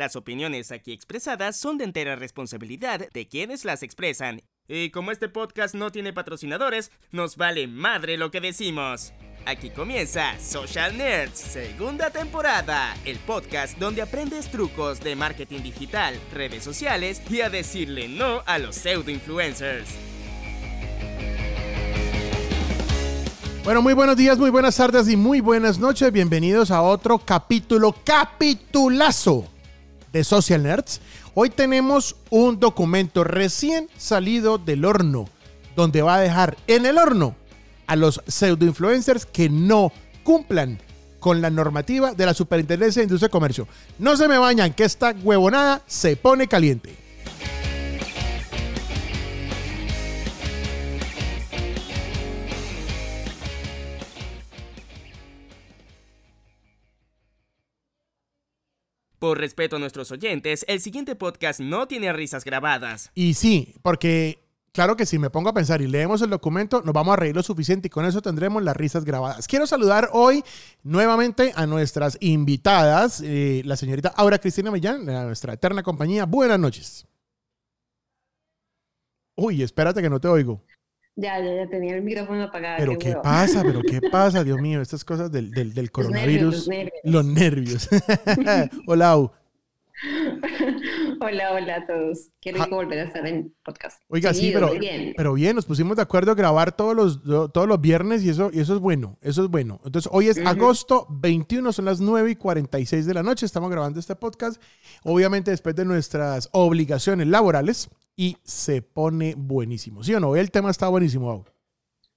[0.00, 4.40] Las opiniones aquí expresadas son de entera responsabilidad de quienes las expresan.
[4.66, 9.12] Y como este podcast no tiene patrocinadores, nos vale madre lo que decimos.
[9.44, 16.64] Aquí comienza Social Nerds, segunda temporada, el podcast donde aprendes trucos de marketing digital, redes
[16.64, 19.90] sociales y a decirle no a los pseudo influencers.
[23.64, 26.10] Bueno, muy buenos días, muy buenas tardes y muy buenas noches.
[26.10, 29.49] Bienvenidos a otro capítulo, capitulazo
[30.12, 31.00] de Social Nerds.
[31.34, 35.28] Hoy tenemos un documento recién salido del horno,
[35.76, 37.34] donde va a dejar en el horno
[37.86, 39.92] a los pseudo influencers que no
[40.22, 40.78] cumplan
[41.18, 43.68] con la normativa de la Superintendencia de Industria y Comercio.
[43.98, 46.96] No se me bañan, que esta huevonada se pone caliente.
[59.20, 63.10] Por respeto a nuestros oyentes, el siguiente podcast no tiene risas grabadas.
[63.14, 66.94] Y sí, porque claro que si me pongo a pensar y leemos el documento, nos
[66.94, 69.46] vamos a reír lo suficiente y con eso tendremos las risas grabadas.
[69.46, 70.42] Quiero saludar hoy
[70.82, 76.24] nuevamente a nuestras invitadas, eh, la señorita Aura Cristina Millán, de nuestra eterna compañía.
[76.24, 77.06] Buenas noches.
[79.36, 80.62] Uy, espérate que no te oigo.
[81.20, 82.78] Ya, ya, ya tenía el micrófono apagado.
[82.78, 86.66] Pero qué, pasa, pero qué pasa, Dios mío, estas cosas del, del, del coronavirus.
[86.66, 87.00] Los nervios.
[87.04, 87.88] Los nervios.
[88.86, 89.20] hola, Au.
[89.24, 89.39] hola,
[91.20, 92.30] hola a todos.
[92.40, 94.02] Quiero volver a estar en podcast.
[94.08, 95.14] Oiga, sí, pero bien.
[95.16, 98.50] pero bien, nos pusimos de acuerdo a grabar todos los, todos los viernes y eso,
[98.52, 99.80] y eso es bueno, eso es bueno.
[99.84, 104.00] Entonces, hoy es agosto 21, son las 9 y 46 de la noche, estamos grabando
[104.00, 104.60] este podcast,
[105.04, 110.02] obviamente después de nuestras obligaciones laborales y se pone buenísimo.
[110.02, 110.36] ¿Sí o no?
[110.36, 111.44] El tema está buenísimo, Au.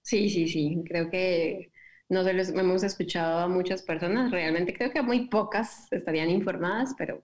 [0.01, 1.71] Sí, sí, sí, creo que
[2.09, 6.93] no se los hemos escuchado a muchas personas, realmente creo que muy pocas estarían informadas,
[6.97, 7.23] pero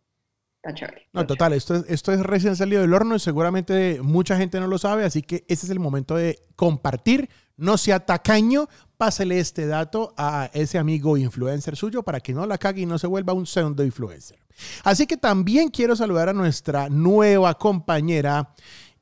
[1.13, 4.67] no, total, esto es, esto es recién salido del horno y seguramente mucha gente no
[4.67, 7.29] lo sabe, así que ese es el momento de compartir.
[7.55, 12.58] No sea tacaño, pásele este dato a ese amigo influencer suyo para que no la
[12.58, 14.39] cague y no se vuelva un pseudo influencer.
[14.83, 18.53] Así que también quiero saludar a nuestra nueva compañera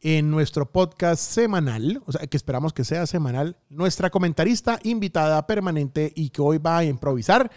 [0.01, 6.13] en nuestro podcast semanal, o sea, que esperamos que sea semanal, nuestra comentarista invitada permanente
[6.15, 7.51] y que hoy va a improvisar.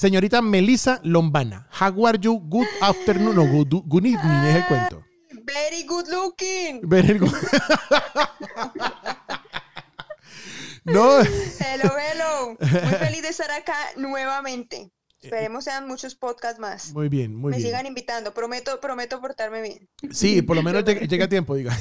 [0.00, 2.40] Señorita Melissa Lombana, how are you?
[2.48, 5.04] Good afternoon o good, good evening es el cuento.
[5.44, 6.80] Very good looking.
[6.88, 7.28] Very good.
[10.86, 11.20] no.
[11.20, 12.56] Hello, hello.
[12.58, 14.90] Muy feliz de estar acá nuevamente.
[15.22, 16.94] Esperemos sean muchos podcasts más.
[16.94, 17.62] Muy bien, muy bien.
[17.62, 18.32] Me sigan invitando.
[18.32, 19.88] Prometo, prometo portarme bien.
[20.10, 21.76] Sí, por lo menos llega, a tiempo, diga.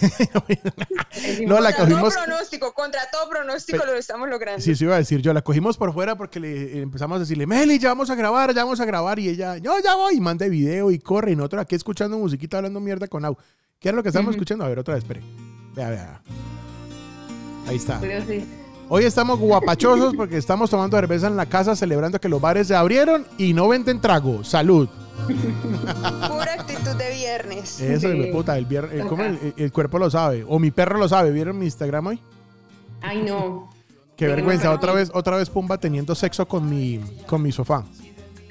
[1.47, 2.13] no, la cogimos.
[2.13, 4.61] Todo pronóstico, contra todo pronóstico lo estamos logrando.
[4.61, 5.33] Sí, sí, iba a decir yo.
[5.33, 8.65] La cogimos por fuera porque le empezamos a decirle, Meli, ya vamos a grabar, ya
[8.65, 9.19] vamos a grabar.
[9.19, 10.17] Y ella, yo ya voy.
[10.17, 11.31] Y manda video y corre.
[11.31, 13.37] Y nosotros aquí escuchando musiquita, hablando mierda con Au.
[13.79, 14.65] ¿Qué era lo que estamos escuchando?
[14.65, 15.21] A ver, otra vez, espere.
[15.75, 16.21] Vea, vea.
[17.67, 18.01] Ahí está.
[18.27, 18.43] sí.
[18.91, 22.75] Hoy estamos guapachosos porque estamos tomando cerveza en la casa celebrando que los bares se
[22.75, 24.43] abrieron y no venden trago.
[24.43, 24.89] Salud.
[25.27, 27.79] Pura actitud de viernes.
[27.79, 28.29] Eso, sí.
[28.31, 30.43] puta, el, viernes, el, el, cuerpo lo sabe.
[30.47, 31.29] O mi perro lo sabe.
[31.31, 32.19] ¿Vieron mi Instagram hoy?
[33.01, 33.69] Ay, no.
[34.17, 34.71] Qué vergüenza.
[34.71, 37.83] Otra vez, otra vez Pumba teniendo sexo con mi, con mi sofá.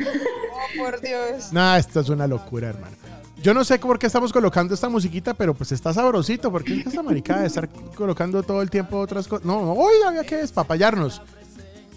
[0.00, 1.52] Oh, por Dios.
[1.52, 2.96] Nah, esto es una locura, hermano.
[3.42, 6.50] Yo no sé por qué estamos colocando esta musiquita, pero pues está sabrosito.
[6.50, 9.46] porque es esta maricada de estar colocando todo el tiempo otras cosas?
[9.46, 11.22] No, hoy había que despapallarnos.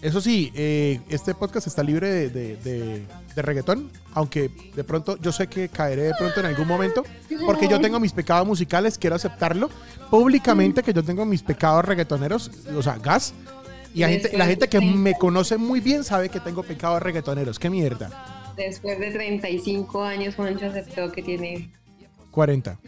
[0.01, 5.45] Eso sí, eh, este podcast está libre de, de, reggaetón, aunque de pronto yo sé
[5.45, 7.03] que caeré de pronto en algún momento,
[7.45, 9.69] porque yo tengo mis pecados musicales, quiero aceptarlo
[10.09, 13.33] públicamente que yo tengo mis pecados reggaetoneros, o sea, gas.
[13.93, 17.59] Y la gente, la gente que me conoce muy bien sabe que tengo pecados reggaetoneros.
[17.59, 18.40] ¿Qué mierda?
[18.65, 21.71] Después de 35 años, Juancho aceptó que tiene
[22.29, 22.79] 40.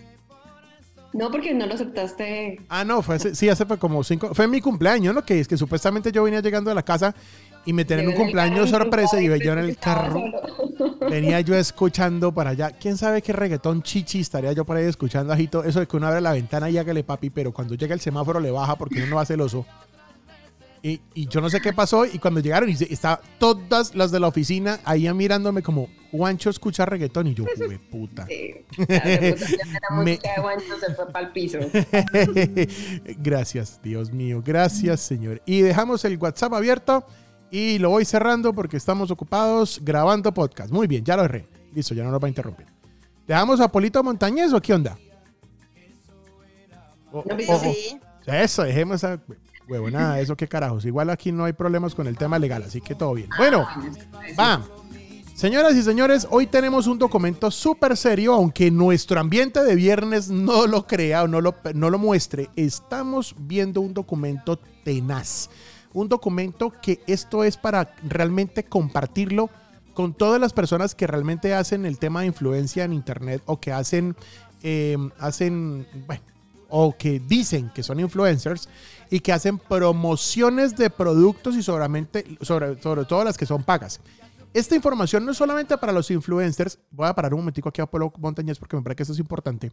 [1.14, 2.60] No, porque no lo aceptaste.
[2.70, 4.34] Ah, no, fue sí, hace fue como cinco.
[4.34, 5.24] Fue mi cumpleaños, ¿no?
[5.24, 7.14] Que es que supuestamente yo venía llegando a la casa
[7.66, 10.24] y me tenían un cumpleaños sorpresa y yo en el carro.
[11.10, 12.72] Venía yo escuchando para allá.
[12.72, 15.64] ¿Quién sabe qué reggaetón chichi estaría yo por ahí escuchando ajito?
[15.64, 18.40] Eso de que uno abre la ventana y hágale papi, pero cuando llega el semáforo
[18.40, 19.66] le baja porque uno no va celoso.
[20.86, 21.00] Y,
[21.30, 22.06] yo no sé qué pasó.
[22.06, 26.86] Y cuando llegaron, y estaban todas las de la oficina ahí mirándome como, Juancho escucha
[26.86, 27.28] reggaetón.
[27.28, 28.28] Y yo, jugué puta.
[28.28, 28.54] Sí.
[30.04, 30.20] Me...
[30.20, 31.60] se fue para el piso.
[33.18, 34.44] gracias, Dios mío.
[34.46, 35.42] Gracias, Señor.
[35.46, 37.06] Y dejamos el WhatsApp abierto.
[37.50, 40.70] Y lo voy cerrando porque estamos ocupados grabando podcast.
[40.70, 41.48] Muy bien, ya lo erré.
[41.72, 42.66] Listo, ya no nos va a interrumpir.
[43.26, 44.98] ¿Dejamos a Polito Montañez o qué onda?
[47.14, 47.24] no,
[47.60, 48.02] sí.
[48.26, 49.22] Eso, dejemos a
[49.68, 50.86] huevo, nada, eso qué carajos.
[50.86, 53.30] Igual aquí no hay problemas con el tema legal, así que todo bien.
[53.38, 53.68] Bueno,
[54.40, 54.62] va.
[55.36, 60.68] Señoras y señores, hoy tenemos un documento súper serio, aunque nuestro ambiente de viernes no
[60.68, 62.50] lo crea o no lo, no lo muestre.
[62.56, 65.50] Estamos viendo un documento tenaz.
[65.92, 69.50] Un documento que esto es para realmente compartirlo
[69.94, 73.72] con todas las personas que realmente hacen el tema de influencia en Internet o que
[73.72, 74.16] hacen,
[74.62, 76.24] eh, hacen, bueno,
[76.76, 78.68] o que dicen que son influencers
[79.12, 82.08] y que hacen promociones de productos y sobre,
[82.82, 84.02] sobre todo las que son pagas.
[84.56, 87.86] Esta información no es solamente para los influencers, voy a parar un momentico aquí a
[87.86, 89.72] Polo Montañez porque me parece que esto es importante,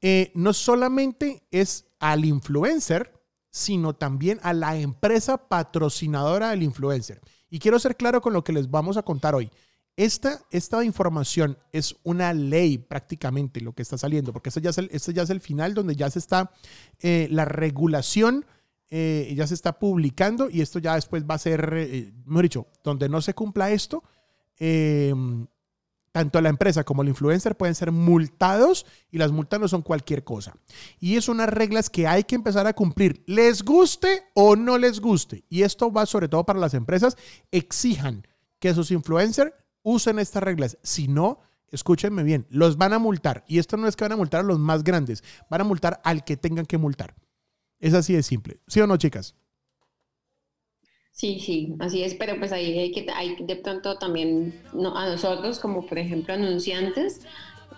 [0.00, 3.12] eh, no solamente es al influencer,
[3.50, 7.20] sino también a la empresa patrocinadora del influencer.
[7.48, 9.52] Y quiero ser claro con lo que les vamos a contar hoy.
[9.96, 14.78] Esta, esta información es una ley prácticamente lo que está saliendo, porque esto ya es
[14.78, 16.50] el, ya es el final donde ya se está
[17.00, 18.44] eh, la regulación
[18.96, 22.66] eh, ya se está publicando y esto ya después va a ser, eh, mejor dicho,
[22.84, 24.04] donde no se cumpla esto,
[24.56, 25.48] em,
[26.12, 30.22] tanto la empresa como el influencer pueden ser multados y las multas no son cualquier
[30.22, 30.54] cosa.
[31.00, 35.00] Y es unas reglas que hay que empezar a cumplir, les guste o no les
[35.00, 35.44] guste.
[35.48, 37.16] Y esto va sobre todo para las empresas,
[37.50, 38.24] exijan
[38.60, 39.52] que sus influencers
[39.84, 40.76] usen estas reglas.
[40.82, 41.38] Si no,
[41.70, 43.44] escúchenme bien, los van a multar.
[43.46, 46.00] Y esto no es que van a multar a los más grandes, van a multar
[46.02, 47.14] al que tengan que multar.
[47.78, 48.58] Es así de simple.
[48.66, 49.36] ¿Sí o no, chicas?
[51.12, 55.08] Sí, sí, así es, pero pues ahí hay que, hay de pronto también no, a
[55.08, 57.20] nosotros, como por ejemplo anunciantes,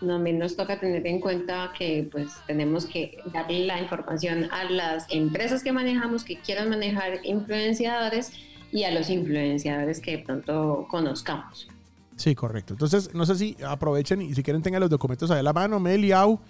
[0.00, 5.06] también nos toca tener en cuenta que pues tenemos que darle la información a las
[5.10, 8.32] empresas que manejamos, que quieran manejar influenciadores
[8.72, 11.68] y a los influenciadores que de pronto conozcamos.
[12.16, 12.74] Sí, correcto.
[12.74, 15.78] Entonces, no sé si aprovechen y si quieren tengan los documentos ahí a la mano,
[15.78, 16.40] Meliau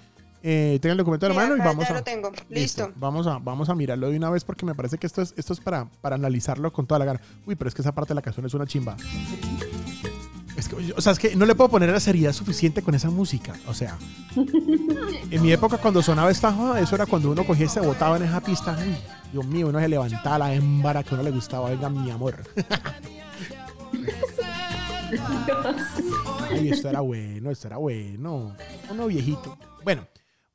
[0.42, 1.98] eh, tenga el documento en la mano y vamos ya a.
[1.98, 2.30] lo tengo.
[2.48, 2.92] Listo.
[2.96, 5.52] Vamos, a, vamos a mirarlo de una vez porque me parece que esto es, esto
[5.52, 7.20] es para, para analizarlo con toda la gana.
[7.46, 8.96] Uy, pero es que esa parte de la canción es una chimba.
[10.56, 13.10] Es que, o sea, es que no le puedo poner la seriedad suficiente con esa
[13.10, 13.54] música.
[13.66, 13.98] O sea,
[15.30, 18.22] en mi época cuando sonaba esta eso era cuando uno cogía y se botaba en
[18.22, 18.78] esa pista.
[18.78, 18.94] Uy,
[19.32, 21.70] Dios mío, uno se levantaba la hembra que uno le gustaba.
[21.70, 22.36] Venga, mi amor.
[26.50, 28.56] Ay, esto era bueno, esto era bueno.
[28.90, 29.56] Uno viejito.
[29.84, 30.06] Bueno,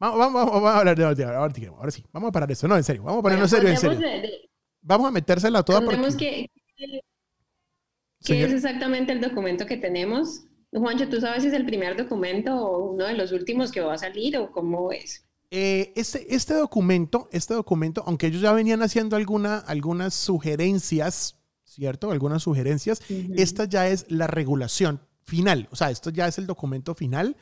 [0.02, 1.54] Vamos, vamos, a hablar de ahora,
[1.92, 2.68] sí, vamos a parar eso.
[2.68, 4.00] No, en serio, vamos a ponernos serio, en serio.
[4.82, 6.18] vamos a metérsela toda porque...
[6.18, 7.02] que,
[8.26, 10.46] ¿Qué es exactamente el documento que tenemos?
[10.72, 13.94] Juancho, ¿tú sabes si es el primer documento o uno de los últimos que va
[13.94, 15.24] a salir o cómo es?
[15.52, 21.38] Eh, este, este documento, este documento, aunque ellos ya venían haciendo alguna, algunas sugerencias,
[21.72, 22.12] ¿cierto?
[22.12, 23.02] Algunas sugerencias,
[23.36, 27.38] esta ya es la regulación final, o sea, esto ya es el documento final,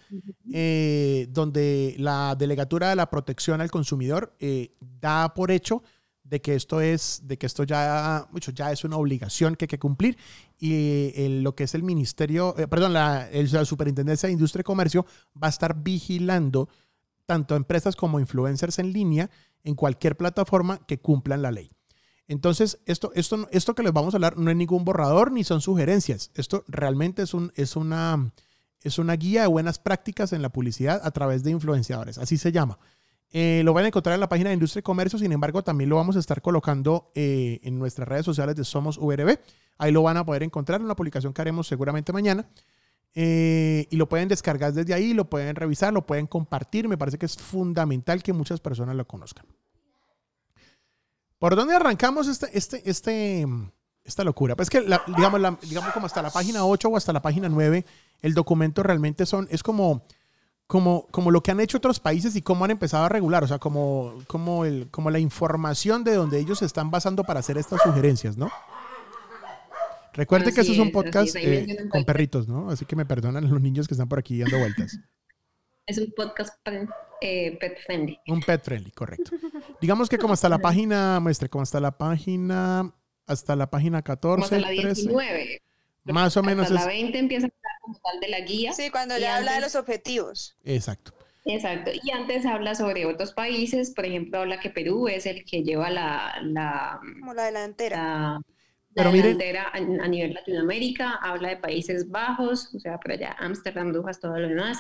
[0.54, 5.82] eh, donde la Delegatura de la Protección al Consumidor eh, da por hecho
[6.24, 9.70] de que esto es, de que esto ya, mucho, ya es una obligación que hay
[9.70, 10.18] que cumplir
[10.60, 10.74] y
[11.16, 15.08] eh, lo que es el Ministerio, perdón, la, la Superintendencia de Industria y Comercio
[15.42, 16.70] va a estar vigilando
[17.26, 19.32] tanto empresas como influencers en línea
[19.64, 21.72] en cualquier plataforma que cumplan la ley.
[22.30, 25.62] Entonces, esto, esto, esto que les vamos a hablar no es ningún borrador ni son
[25.62, 26.30] sugerencias.
[26.36, 28.32] Esto realmente es, un, es, una,
[28.84, 32.20] es una guía de buenas prácticas en la publicidad a través de influenciadores.
[32.20, 32.78] Así se llama.
[33.32, 35.90] Eh, lo van a encontrar en la página de Industria y Comercio, sin embargo, también
[35.90, 39.40] lo vamos a estar colocando eh, en nuestras redes sociales de Somos VRB.
[39.80, 42.48] Ahí lo van a poder encontrar en una publicación que haremos seguramente mañana.
[43.16, 46.88] Eh, y lo pueden descargar desde ahí, lo pueden revisar, lo pueden compartir.
[46.88, 49.48] Me parece que es fundamental que muchas personas lo conozcan.
[51.40, 53.48] ¿Por dónde arrancamos este, este, este,
[54.04, 54.56] esta locura?
[54.58, 57.86] Pues que, digamos, digamos, como hasta la página 8 o hasta la página 9,
[58.22, 60.04] el documento realmente son, es como,
[60.68, 63.48] como, como lo que han hecho otros países y cómo han empezado a regular, o
[63.48, 67.58] sea, como, como, el, como la información de donde ellos se están basando para hacer
[67.58, 68.52] estas sugerencias, ¿no?
[70.14, 72.70] Recuerde que eso es un podcast eh, con perritos, ¿no?
[72.70, 75.00] Así que me perdonan los niños que están por aquí dando vueltas.
[75.86, 76.54] Es un podcast
[77.22, 78.20] eh, pet friendly.
[78.28, 79.32] Un pet friendly, correcto.
[79.82, 82.94] Digamos que como hasta la página, muestre, como hasta la página,
[83.26, 85.62] hasta la página 14, hasta la 19.
[86.06, 86.66] Más o menos.
[86.66, 88.74] Hasta la 20 empieza a hablar como tal de la guía.
[88.74, 90.58] Sí, cuando ya habla de los objetivos.
[90.64, 91.14] Exacto.
[91.46, 91.92] Exacto.
[92.04, 95.90] Y antes habla sobre otros países, por ejemplo, habla que Perú es el que lleva
[95.90, 96.36] la...
[96.44, 97.98] la como la delantera.
[97.98, 98.42] La,
[98.94, 104.20] Pero delantera a, nivel Latinoamérica, habla de Países Bajos, o sea, por allá Ámsterdam, Dujas,
[104.20, 104.80] todo lo demás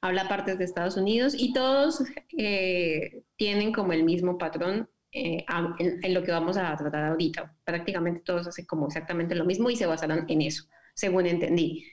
[0.00, 2.02] habla partes de Estados Unidos y todos
[2.36, 5.44] eh, tienen como el mismo patrón eh,
[5.78, 7.56] en, lo que vamos a tratar ahorita.
[7.64, 10.64] Prácticamente todos hacen como exactamente lo mismo y se basaron en eso,
[10.94, 11.84] según entendí.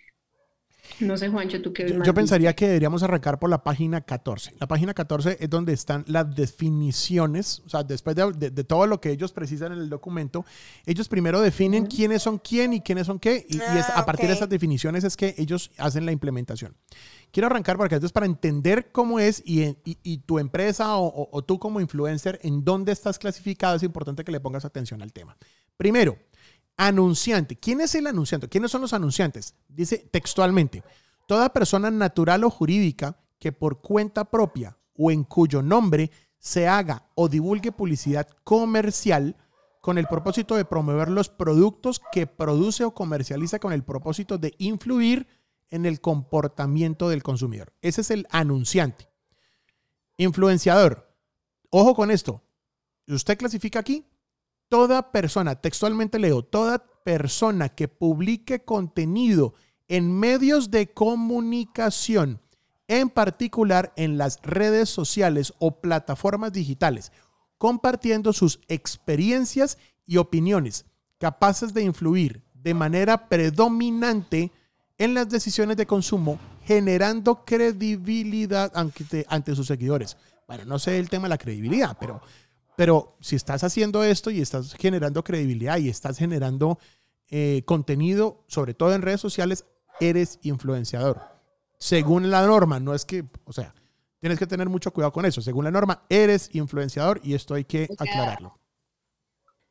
[1.00, 4.54] No sé, Juancho, tú qué Yo, yo pensaría que deberíamos arrancar por la página 14.
[4.60, 8.86] La página 14 es donde están las definiciones, o sea, después de, de- de todo
[8.88, 10.46] lo que ellos precisan en el documento,
[10.86, 14.06] ellos primero definen quiénes son quién y quiénes son qué, y, y es, Ah, a
[14.06, 14.38] partir de ok.
[14.38, 16.76] esas definiciones es que ellos hacen la implementación.
[17.36, 21.82] Quiero arrancar porque esto es para entender cómo es y, tu empresa o tú como
[21.82, 25.36] influencer, en dónde estás clasificado, es importante que le pongas atención al tema.
[25.76, 26.18] Primero,
[26.78, 27.58] anunciante.
[27.58, 28.48] ¿Quién es el anunciante?
[28.48, 29.54] ¿Quiénes son los anunciantes?
[29.68, 30.82] Dice textualmente,
[31.28, 37.10] toda persona natural o jurídica que por cuenta propia o en cuyo nombre se haga
[37.16, 39.36] o divulgue publicidad comercial
[39.82, 44.54] con el propósito de promover los productos que produce o comercializa con el propósito de
[44.58, 45.28] influir
[45.70, 47.74] en el comportamiento del consumidor.
[47.82, 49.10] Ese es el anunciante.
[50.18, 51.14] Influenciador.
[51.70, 52.44] Ojo con esto.
[53.08, 54.06] Usted clasifica aquí
[54.70, 59.54] toda persona, textualmente leo, toda persona que publique contenido
[59.88, 62.42] en medios de comunicación,
[62.88, 67.12] en particular en las redes sociales o plataformas digitales,
[67.58, 70.86] compartiendo sus experiencias y opiniones
[71.18, 74.52] capaces de influir de manera predominante
[74.98, 80.18] en las decisiones de consumo, generando credibilidad ante, ante sus seguidores.
[80.48, 82.22] Bueno, no sé el tema de la credibilidad, pero
[82.76, 86.78] pero si estás haciendo esto y estás generando credibilidad y estás generando
[87.30, 89.66] eh, contenido, sobre todo en redes sociales,
[90.00, 91.22] eres influenciador.
[91.78, 93.74] Según la norma, no es que, o sea,
[94.20, 95.42] tienes que tener mucho cuidado con eso.
[95.42, 98.60] Según la norma, eres influenciador y esto hay que aclararlo.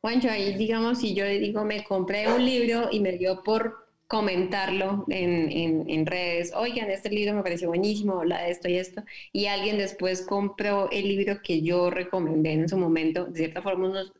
[0.00, 3.83] Juancho, ahí digamos, si yo digo, me compré un libro y me dio por
[4.18, 8.76] comentarlo en, en, en redes, oigan, este libro me pareció buenísimo, habla de esto y
[8.76, 9.02] esto,
[9.32, 13.88] y alguien después compró el libro que yo recomendé en su momento, de cierta forma,
[13.88, 14.12] unos-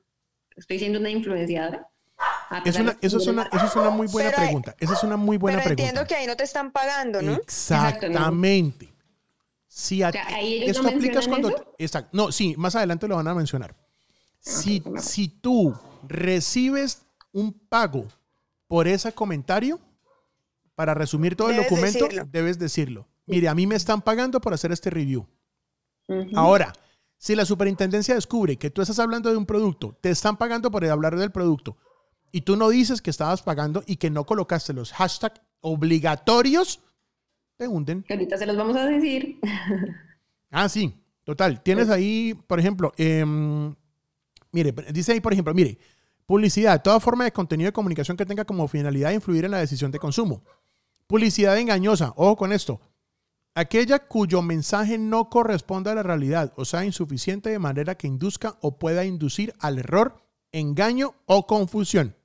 [0.57, 1.89] estoy siendo una influenciadora.
[2.65, 4.77] Es una, eso, es una, eso es una muy buena Pero pregunta.
[4.81, 5.83] Esa es una muy buena Pero pregunta.
[5.91, 7.35] entiendo que ahí no te están pagando, ¿no?
[7.37, 8.93] Exactamente.
[9.69, 11.49] Si a O sea, ti- ¿ahí ellos esto no aplicas cuando.
[11.49, 11.75] eso?
[11.79, 12.11] Exacto.
[12.13, 13.75] No, sí, más adelante lo van a mencionar.
[14.41, 15.75] Si, si tú
[16.07, 18.07] recibes un pago
[18.75, 19.79] por ese comentario,
[20.75, 22.29] para resumir todo el Debes documento, decirlo.
[22.33, 23.09] debes decirlo.
[23.25, 25.29] Mire, a mí me están pagando por hacer este review.
[26.09, 26.31] Ujú.
[26.35, 26.73] Ahora,
[27.17, 30.85] si la superintendencia descubre que tú estás hablando de un producto, te están pagando por
[30.87, 31.77] hablar del producto,
[32.33, 36.81] y tú no dices que estabas pagando y que no colocaste los hashtags obligatorios,
[37.57, 38.05] te hunden.
[38.11, 39.39] Ahorita se los vamos a decir.
[40.51, 41.63] Ah, sí, total.
[41.63, 43.73] Tienes ahí, por ejemplo, em,
[44.51, 45.79] mire, dice ahí, por ejemplo, mire,
[46.27, 49.91] publicidad, toda forma de contenido de comunicación que tenga como finalidad influir en la decisión
[49.91, 50.43] de consumo.
[51.07, 52.81] Publicidad engañosa, ojo con esto.
[53.55, 58.57] Aquella cuyo mensaje no corresponda a la realidad o sea insuficiente de manera que induzca
[58.61, 62.17] o pueda inducir al error, engaño o confusión.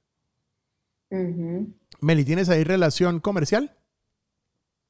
[2.02, 3.79] Meli, ¿tienes ahí relación comercial?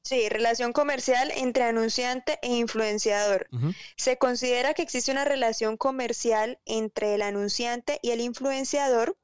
[0.02, 3.48] Sí, relación comercial entre anunciante e influenciador.
[3.96, 9.16] Se considera que existe una relación comercial entre el anunciante y el influenciador.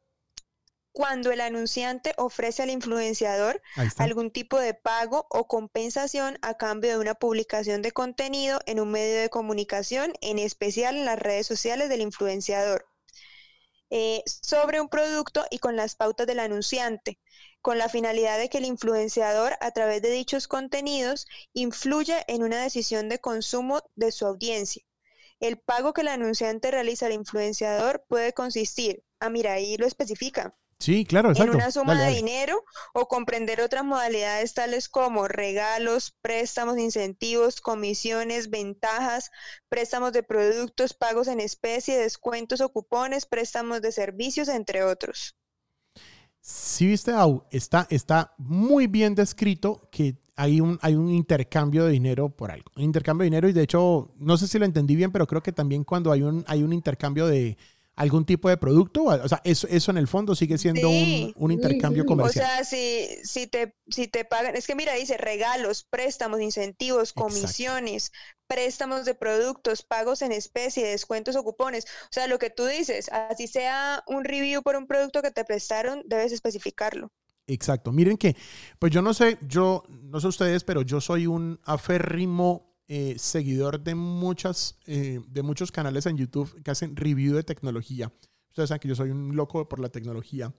[0.93, 3.61] Cuando el anunciante ofrece al influenciador
[3.99, 8.91] algún tipo de pago o compensación a cambio de una publicación de contenido en un
[8.91, 12.87] medio de comunicación, en especial en las redes sociales del influenciador,
[13.91, 17.19] eh, sobre un producto y con las pautas del anunciante,
[17.67, 22.63] con la finalidad de que el influenciador a través de dichos contenidos influya en una
[22.63, 24.85] decisión de consumo de su audiencia.
[25.41, 30.57] El pago que el anunciante realiza al influenciador puede consistir, ah, mira, ahí lo especifica,
[30.79, 31.55] Sí, claro, exacto.
[31.55, 32.63] en una suma Dale, de dinero
[32.95, 39.33] o comprender otras modalidades tales como regalos, préstamos, incentivos, comisiones, ventajas,
[39.69, 45.35] préstamos de productos, pagos en especie, descuentos o cupones, préstamos de servicios, entre otros.
[46.49, 51.91] Si viste, Au, está, está muy bien descrito que hay un, hay un intercambio de
[51.91, 52.71] dinero por algo.
[52.77, 55.43] Un intercambio de dinero y de hecho, no sé si lo entendí bien, pero creo
[55.43, 57.57] que también cuando hay un, hay un intercambio de
[57.97, 61.33] algún tipo de producto, o sea, eso, eso en el fondo sigue siendo Sí.
[61.37, 62.07] un, un intercambio sí.
[62.07, 62.47] O comercial.
[62.47, 67.23] sea, si, si, te, si te pagan, es que mira, dice regalos, préstamos, incentivos, Exacto.
[67.23, 68.13] comisiones,
[68.47, 71.85] préstamos de productos, pagos en especie, descuentos o cupones.
[72.05, 75.45] O sea, lo que tú dices, así sea un review por un producto que te
[75.45, 77.11] prestaron, debes especificarlo.
[77.49, 77.93] Exacto.
[77.93, 78.37] Miren que,
[78.79, 83.81] pues yo no sé, yo no sé ustedes, pero yo soy un aférrimo eh, seguidor
[83.81, 88.13] de muchas, eh, de muchos canales en YouTube que hacen review de tecnología.
[88.51, 90.53] Ustedes saben que yo soy un loco por la tecnología.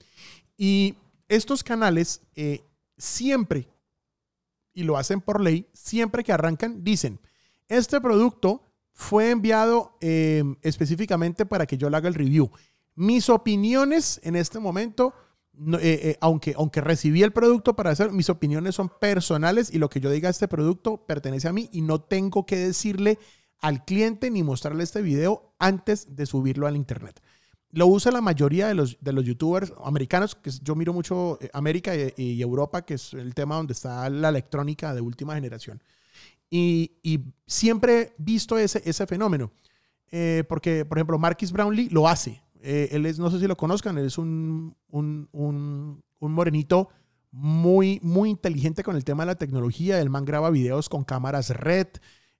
[0.57, 0.95] Y
[1.27, 2.63] estos canales eh,
[2.97, 3.67] siempre,
[4.73, 7.19] y lo hacen por ley, siempre que arrancan, dicen,
[7.67, 12.49] este producto fue enviado eh, específicamente para que yo le haga el review.
[12.95, 15.13] Mis opiniones en este momento
[16.19, 20.11] aunque, aunque recibí el producto para hacer, mis opiniones son personales y lo que yo
[20.11, 23.19] diga a este producto pertenece a mí y no tengo que decirle
[23.59, 27.21] al cliente ni mostrarle este video antes de subirlo al internet.
[27.71, 31.49] Lo usa la mayoría de los, de los youtubers americanos, que yo miro mucho eh,
[31.53, 35.81] América y, Europa, que es el tema donde está la electrónica de última generación.
[36.49, 36.91] Y,
[37.45, 39.51] siempre he visto ese, ese fenómeno.
[40.11, 42.41] Eh, porque, por ejemplo, Marquis Brownlee lo hace.
[42.61, 46.89] Eh, él es, no sé si lo conozcan, él es un, un, un, un, morenito
[47.31, 49.99] muy, muy inteligente con el tema de la tecnología.
[50.01, 51.87] El man graba videos con cámaras red,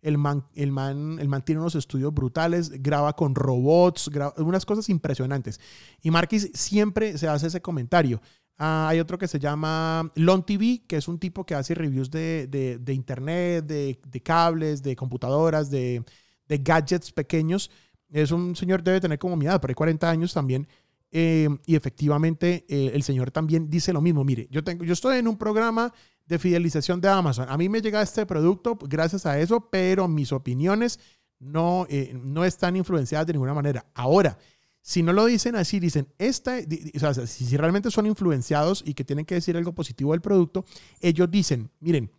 [0.01, 4.65] el man, el, man, el man tiene unos estudios brutales, graba con robots, graba unas
[4.65, 5.59] cosas impresionantes.
[6.01, 8.21] Y Marquis siempre se hace ese comentario.
[8.59, 12.09] Ah, hay otro que se llama Lon TV, que es un tipo que hace reviews
[12.09, 16.03] de, de, internet, de, de, cables, de computadoras, de,
[16.47, 17.69] gadgets pequeños.
[18.09, 20.67] Es un señor, debe tener como mi edad, por ahí 40 años también.
[21.11, 24.23] Eh, y efectivamente, eh, el señor también dice lo mismo.
[24.23, 25.93] Mire, yo, tengo, yo estoy en un programa
[26.25, 27.47] de fidelización de Amazon.
[27.49, 30.99] A mí me llega este producto gracias a eso, pero mis opiniones
[31.39, 33.85] no, eh, no están influenciadas de ninguna manera.
[33.93, 34.37] Ahora,
[34.81, 36.57] si no lo dicen así, dicen, esta,
[36.95, 40.65] o sea, si realmente son influenciados y que tienen que decir algo positivo del producto,
[41.01, 42.11] ellos dicen, miren,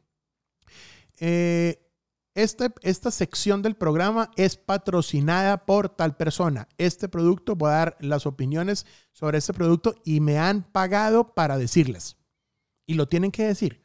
[1.18, 1.87] eh,
[2.42, 6.68] esta, esta sección del programa es patrocinada por tal persona.
[6.78, 11.58] Este producto, voy a dar las opiniones sobre este producto y me han pagado para
[11.58, 12.16] decirles.
[12.86, 13.82] Y lo tienen que decir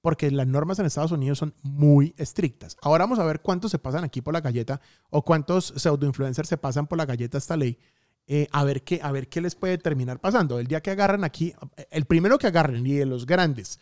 [0.00, 2.76] porque las normas en Estados Unidos son muy estrictas.
[2.80, 6.56] Ahora vamos a ver cuántos se pasan aquí por la galleta o cuántos pseudo-influencers se
[6.56, 7.76] pasan por la galleta esta ley.
[8.28, 10.60] Eh, a, ver qué, a ver qué les puede terminar pasando.
[10.60, 11.54] El día que agarran aquí,
[11.90, 13.80] el primero que agarren y de los grandes,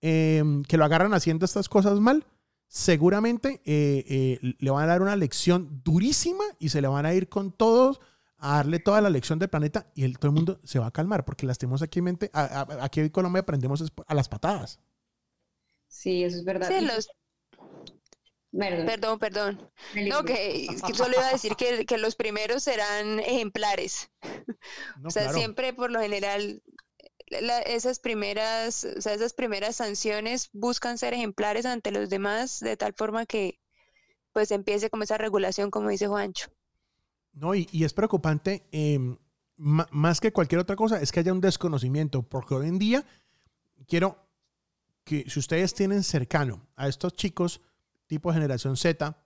[0.00, 2.24] em, que lo agarran haciendo estas cosas mal,
[2.68, 7.14] seguramente eh, eh, le van a dar una lección durísima y se le van a
[7.14, 8.00] ir con todos
[8.36, 10.90] a darle toda la lección del planeta y el, todo el mundo se va a
[10.92, 14.78] calmar porque las tenemos aquí en mente, aquí en Colombia aprendemos a las patadas.
[15.88, 16.68] Sí, eso es verdad.
[18.50, 19.70] Perdón, perdón.
[20.08, 24.10] No, que, solo iba a decir que, los primeros serán ejemplares.
[25.04, 26.62] o sea, siempre por lo general
[27.30, 32.94] esas primeras, o sea, esas primeras sanciones buscan ser ejemplares ante los demás de tal
[32.94, 33.58] forma que
[34.32, 36.50] pues empiece como esa regulación, como dice Juancho.
[37.32, 39.16] No, y, es preocupante, em,
[39.56, 43.04] más que cualquier otra cosa, es que haya un desconocimiento, porque hoy en día
[43.86, 44.28] quiero
[45.04, 47.60] que si ustedes tienen cercano a estos chicos
[48.06, 49.16] tipo generación Z,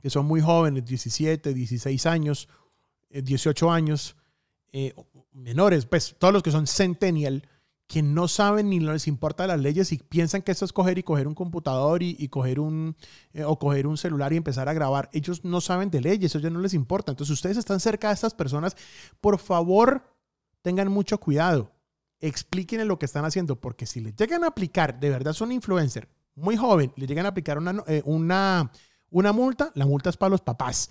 [0.00, 2.48] que son muy jóvenes, 17, 16 años,
[3.10, 4.16] 18 eh, años,
[4.72, 4.94] eh,
[5.36, 7.48] menores, pues todos los que son centennial,
[7.86, 11.04] que no saben ni les importa las leyes y piensan que esto es coger y
[11.04, 12.96] coger un computador y, coger un
[13.32, 15.08] eh, o coger un celular y empezar a grabar.
[15.12, 17.12] Ellos no saben de leyes, eso ya no les importa.
[17.12, 18.76] Entonces, ustedes están cerca de estas personas,
[19.20, 20.02] por favor,
[20.62, 21.76] tengan mucho cuidado
[22.20, 26.08] expliquen lo que están haciendo, porque si le llegan a aplicar, de verdad son influencer,
[26.34, 28.70] muy joven, le llegan a aplicar una, eh, una,
[29.10, 30.90] una multa, la multa es para los papás.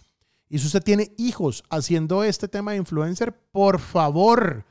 [0.50, 4.66] Y si usted tiene hijos haciendo este tema de influencer, por favor,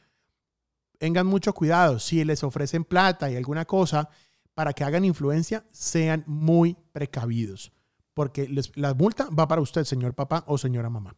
[0.99, 1.99] tengan mucho cuidado.
[1.99, 4.09] Si les ofrecen plata y alguna cosa
[4.55, 7.73] para que hagan influencia, sean muy precavidos,
[8.15, 11.17] porque la multa va para usted, señor papá o señora mamá.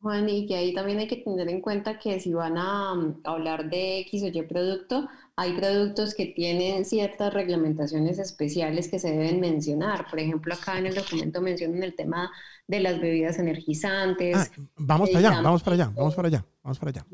[0.00, 3.20] Juan, y que ahí también hay que tener en cuenta que si van a, mm,
[3.24, 9.12] hablar de X o Y producto, hay productos que tienen ciertas reglamentaciones especiales que se
[9.12, 10.06] deben mencionar.
[10.10, 12.30] Por ejemplo, acá en el documento mencionan el tema
[12.66, 14.36] de las bebidas energizantes.
[14.36, 17.06] Ah, vamos para allá, vamos para allá, vamos para allá, vamos para allá.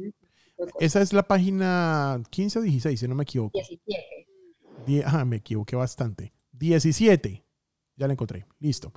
[0.79, 3.59] Esa es la página 15 o 16, si no me equivoco.
[3.59, 5.05] 17.
[5.07, 6.33] ah, me equivoqué bastante.
[6.53, 7.45] 17.
[7.97, 8.47] Ya la encontré.
[8.59, 8.93] Listo.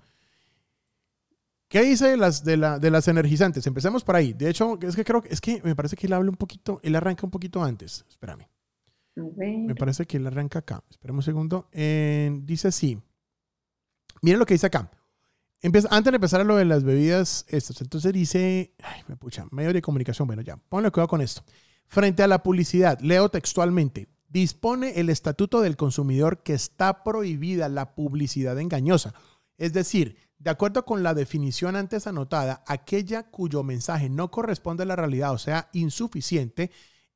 [1.68, 3.66] ¿Qué dice de las, de, la, de las energizantes?
[3.66, 4.34] Empecemos por ahí.
[4.34, 6.80] De hecho, es que creo que es que me parece que él habla un poquito,
[6.84, 8.06] él arranca un poquito antes.
[8.10, 8.48] Espérame.
[9.16, 10.84] Me parece que él arranca acá.
[10.90, 11.68] Espérame un segundo.
[11.72, 13.00] dice así.
[14.22, 14.92] Miren lo que dice acá.
[15.64, 17.80] Antes de empezar a lo de las bebidas, estas.
[17.80, 20.28] Entonces dice, ay, me pucha, medio de comunicación.
[20.28, 21.44] Bueno, ya, ponle cuidado con esto.
[21.88, 27.96] Frente a la publicidad, leo textualmente, dispone el Estatuto del Consumidor que está prohibida la
[27.96, 29.14] publicidad engañosa.
[29.58, 34.88] Es decir, de acuerdo con la definición antes anotada, aquella cuyo mensaje no corresponde a
[34.88, 36.72] la realidad o sea insuficiente,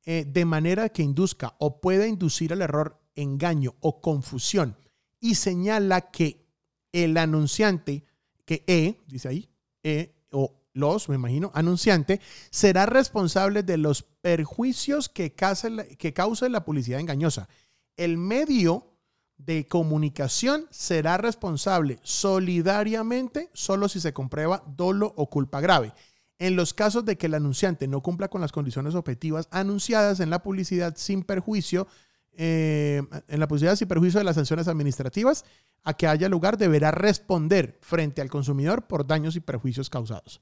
[0.06, 4.76] eh, de manera que induzca o pueda inducir al error, engaño o confusión,
[5.20, 6.48] y señala que
[6.92, 8.06] el anunciante,
[8.48, 9.50] que E, dice ahí,
[9.82, 12.18] E o los, me imagino, anunciante,
[12.50, 15.70] será responsable de los perjuicios que cause,
[16.14, 17.46] cause la publicidad engañosa.
[17.98, 18.86] El medio
[19.36, 25.92] de comunicación será responsable solidariamente solo si se comprueba dolo o culpa grave.
[26.38, 30.30] En los casos de que el anunciante no cumpla con las condiciones objetivas anunciadas en
[30.30, 31.86] la publicidad sin perjuicio,
[32.40, 35.44] eh, en la publicidad sin perjuicio de las sanciones administrativas,
[35.82, 40.40] a que haya lugar deberá responder frente al consumidor por daños y perjuicios causados.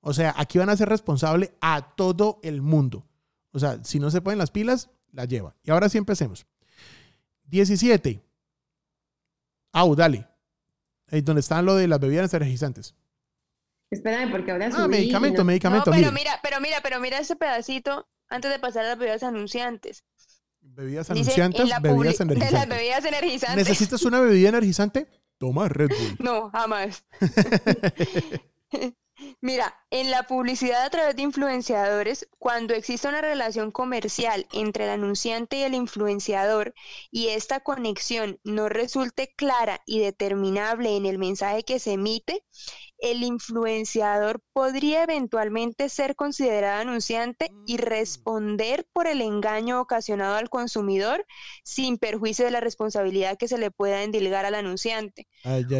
[0.00, 3.04] O sea, aquí van a ser responsables a todo el mundo.
[3.50, 5.56] O sea, si no se ponen las pilas, la lleva.
[5.64, 6.46] Y ahora sí empecemos.
[7.46, 8.22] 17.
[9.72, 10.28] Au, dale.
[11.10, 12.94] Ahí donde están lo de las bebidas energizantes.
[13.90, 15.90] Espérame, porque ahora Ah, medicamento, medicamento.
[15.90, 20.04] pero mira, pero mira, pero mira ese pedacito antes de pasar a las bebidas anunciantes.
[20.74, 22.52] Bebidas anunciantes, bebidas energizantes.
[22.52, 23.68] las bebidas energizantes.
[23.68, 25.06] ¿Necesitas una bebida energizante?
[25.38, 26.16] Toma Red Bull.
[26.18, 27.04] No, jamás.
[29.40, 34.90] Mira, en la publicidad a través de influenciadores, cuando existe una relación comercial entre el
[34.90, 36.74] anunciante y el influenciador
[37.12, 42.44] y esta conexión no resulte clara y determinable en el mensaje que se emite,
[42.98, 47.78] el influenciador podría eventualmente ser considerado anunciante y mm.
[47.78, 51.26] responder por el engaño ocasionado al consumidor
[51.64, 55.26] sin perjuicio de la responsabilidad que se le pueda endilgar al anunciante.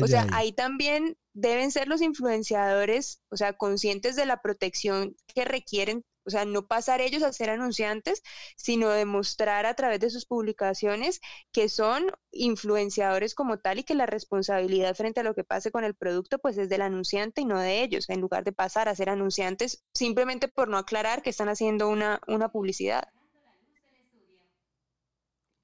[0.02, 5.44] o sea, ahí también deben ser los influenciadores, o sea, conscientes de la protección que
[5.44, 8.22] requieren o sea, no pasar ellos a ser anunciantes,
[8.56, 11.20] sino demostrar a través de sus publicaciones
[11.52, 15.84] que son influenciadores como tal y que la responsabilidad frente a lo que pase con
[15.84, 18.94] el producto pues es del anunciante y no de ellos, en lugar de pasar a
[18.94, 23.08] ser anunciantes simplemente por no aclarar que están haciendo una, una publicidad.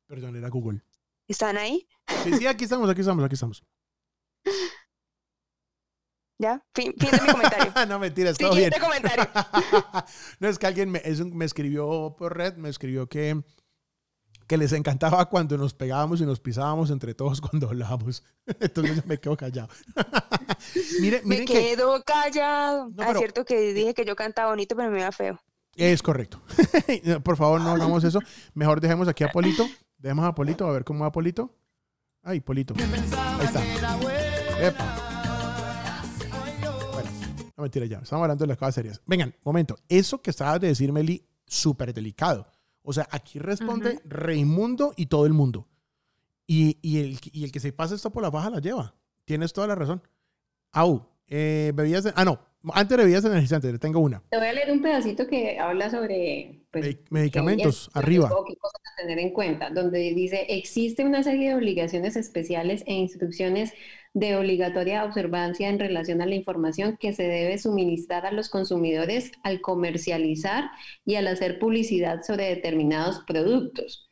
[0.07, 0.83] Perdón, era Google.
[1.29, 1.87] ¿Están ahí?
[2.25, 3.65] Sí, sí, aquí estamos, aquí estamos, aquí estamos.
[6.41, 6.65] ¿Ya?
[6.75, 7.73] Fin, fin de mi comentario.
[7.87, 8.73] no, mentira, todo bien.
[8.81, 9.29] comentario.
[10.41, 11.03] no, es que alguien me,
[11.35, 13.43] me escribió por red, me escribió que,
[14.47, 18.25] que les encantaba cuando nos pegábamos y nos pisábamos entre todos cuando hablábamos.
[18.59, 19.69] Entonces me quedo callado.
[21.03, 22.91] miren, me quedo callado.
[22.97, 25.39] Ah, es cierto que dije que yo cantaba bonito, pero me iba feo.
[25.77, 26.41] Es correcto.
[27.23, 28.19] por favor, no hagamos eso.
[28.55, 29.69] Mejor dejemos aquí a Polito.
[29.99, 31.55] Dejemos a Polito, a ver cómo va Polito.
[32.23, 32.73] Ay, Polito.
[32.79, 33.63] Ahí está.
[34.59, 35.10] Epa
[37.61, 37.99] mentira, ya.
[37.99, 39.03] Estamos hablando de las cosas serias.
[39.07, 39.77] Vengan, momento.
[39.89, 42.47] Eso que estabas de decir, Meli, súper delicado.
[42.83, 45.69] O sea, aquí responde Reimundo y todo el mundo.
[46.47, 48.95] Y, y, el, y, el, que se pasa esto por la baja la lleva.
[49.25, 50.03] Tienes toda la razón.
[50.73, 52.13] Au, eh, bebidas.
[52.17, 52.41] ah, no.
[52.75, 54.23] Antes de bebidas energizantes, tengo una.
[54.31, 58.29] Te voy a leer un pedacito que habla sobre pues, medicamentos, arriba.
[58.47, 62.93] Qué cosas a tener en cuenta, donde dice, existe una serie de obligaciones especiales e
[62.93, 63.73] instrucciones
[64.13, 69.33] de obligatoria observancia en relación a la información que se debe suministrar a los consumidores
[69.43, 70.71] al comercializar
[71.07, 74.10] y al hacer publicidad sobre determinados productos.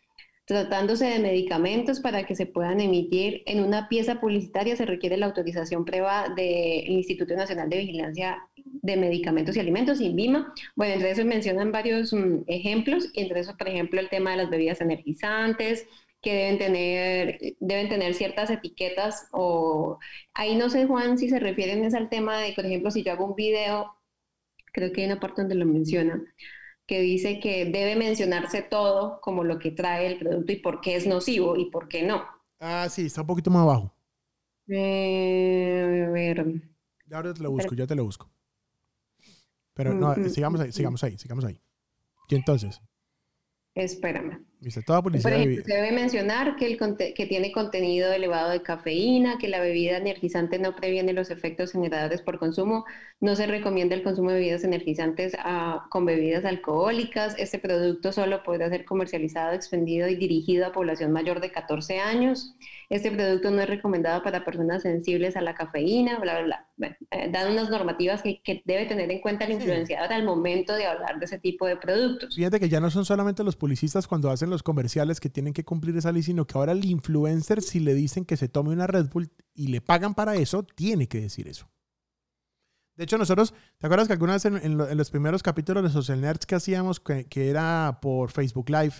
[0.48, 5.26] Tratándose de medicamentos para que se puedan emitir en una pieza publicitaria se requiere la
[5.26, 10.54] autorización prueba del Instituto Nacional de Vigilancia de Medicamentos y Alimentos, INVIMA.
[10.74, 14.48] Bueno, entre esos mencionan varios mm, ejemplos, entre esos, por ejemplo, el tema de las
[14.48, 15.86] bebidas energizantes,
[16.22, 19.98] que deben tener, deben tener ciertas etiquetas o
[20.32, 23.12] ahí no sé Juan si se refieren es al tema de, por ejemplo, si yo
[23.12, 23.94] hago un video,
[24.72, 26.22] creo que hay una parte donde lo menciona,
[26.88, 30.96] que dice que debe mencionarse todo como lo que trae el producto y por qué
[30.96, 32.24] es nocivo y por qué no.
[32.58, 33.94] Ah, sí, está un poquito más abajo.
[34.66, 36.62] Eh, a ver.
[37.06, 38.30] Ya ahora te lo busco, ya te lo busco.
[39.74, 41.60] Pero no, mm, mm, sigamos ahí, mm, sigamos ahí, sigamos ahí.
[42.30, 42.80] Y entonces.
[43.74, 44.47] Espérame.
[44.60, 46.76] Dice, toda publicidad Por ejemplo, se debe mencionar que, el,
[47.14, 52.22] que tiene contenido elevado de cafeína, que la bebida energizante no previene los efectos generadores
[52.22, 52.84] por consumo,
[53.20, 58.42] no se recomienda el consumo de bebidas energizantes ah, con bebidas alcohólicas, este producto solo
[58.42, 62.56] podrá ser comercializado, expendido y dirigido a población mayor de 14 años,
[62.90, 66.67] este producto no es recomendado para personas sensibles a la cafeína, bla, bla, bla.
[66.80, 71.18] Eh, dan unas normativas que, debe tener en cuenta el influenciador al momento de hablar
[71.18, 72.34] de ese tipo de productos.
[72.34, 75.64] Fíjate que ya no son solamente los publicistas cuando hacen los comerciales que tienen que
[75.64, 78.86] cumplir esa ley, sino que ahora el influencer, si le dicen que se tome una
[78.86, 81.68] Red Bull y le pagan para eso, tiene que decir eso.
[82.96, 86.46] De hecho, nosotros, ¿te acuerdas que alguna vez en, los primeros capítulos de Social Nerds
[86.46, 88.94] que hacíamos, que, era por Facebook Live,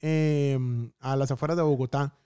[0.00, 2.18] em, a las afueras de Bogotá,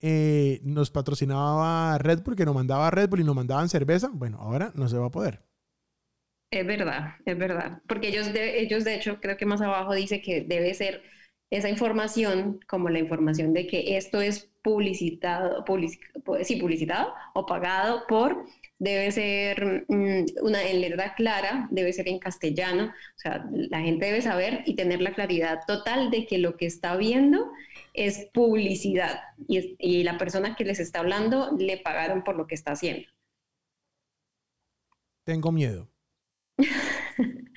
[0.00, 4.10] eh, nos patrocinaba Red Bull, que nos mandaba Red Bull y nos mandaban cerveza?
[4.12, 5.42] Bueno, ahora no se va a poder.
[6.50, 7.80] Es verdad, es verdad.
[7.86, 11.02] Porque ellos de, ellos, de hecho, creo que más abajo dice que debe ser
[11.50, 15.64] esa información como la información de que esto es publicitado,
[16.42, 18.46] sí, publicitado o pagado por,
[18.78, 24.06] debe ser mm, una en letra clara, debe ser en castellano, o sea, la gente
[24.06, 27.50] debe saber y tener la claridad total de que lo que está viendo
[27.94, 32.54] es publicidad y, y la persona que les está hablando le pagaron por lo que
[32.54, 33.08] está haciendo.
[35.24, 35.88] Tengo miedo.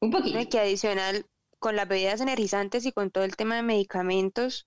[0.00, 0.38] Un poquito.
[0.38, 1.26] Y que adicional,
[1.58, 4.66] con las bebidas energizantes y con todo el tema de medicamentos,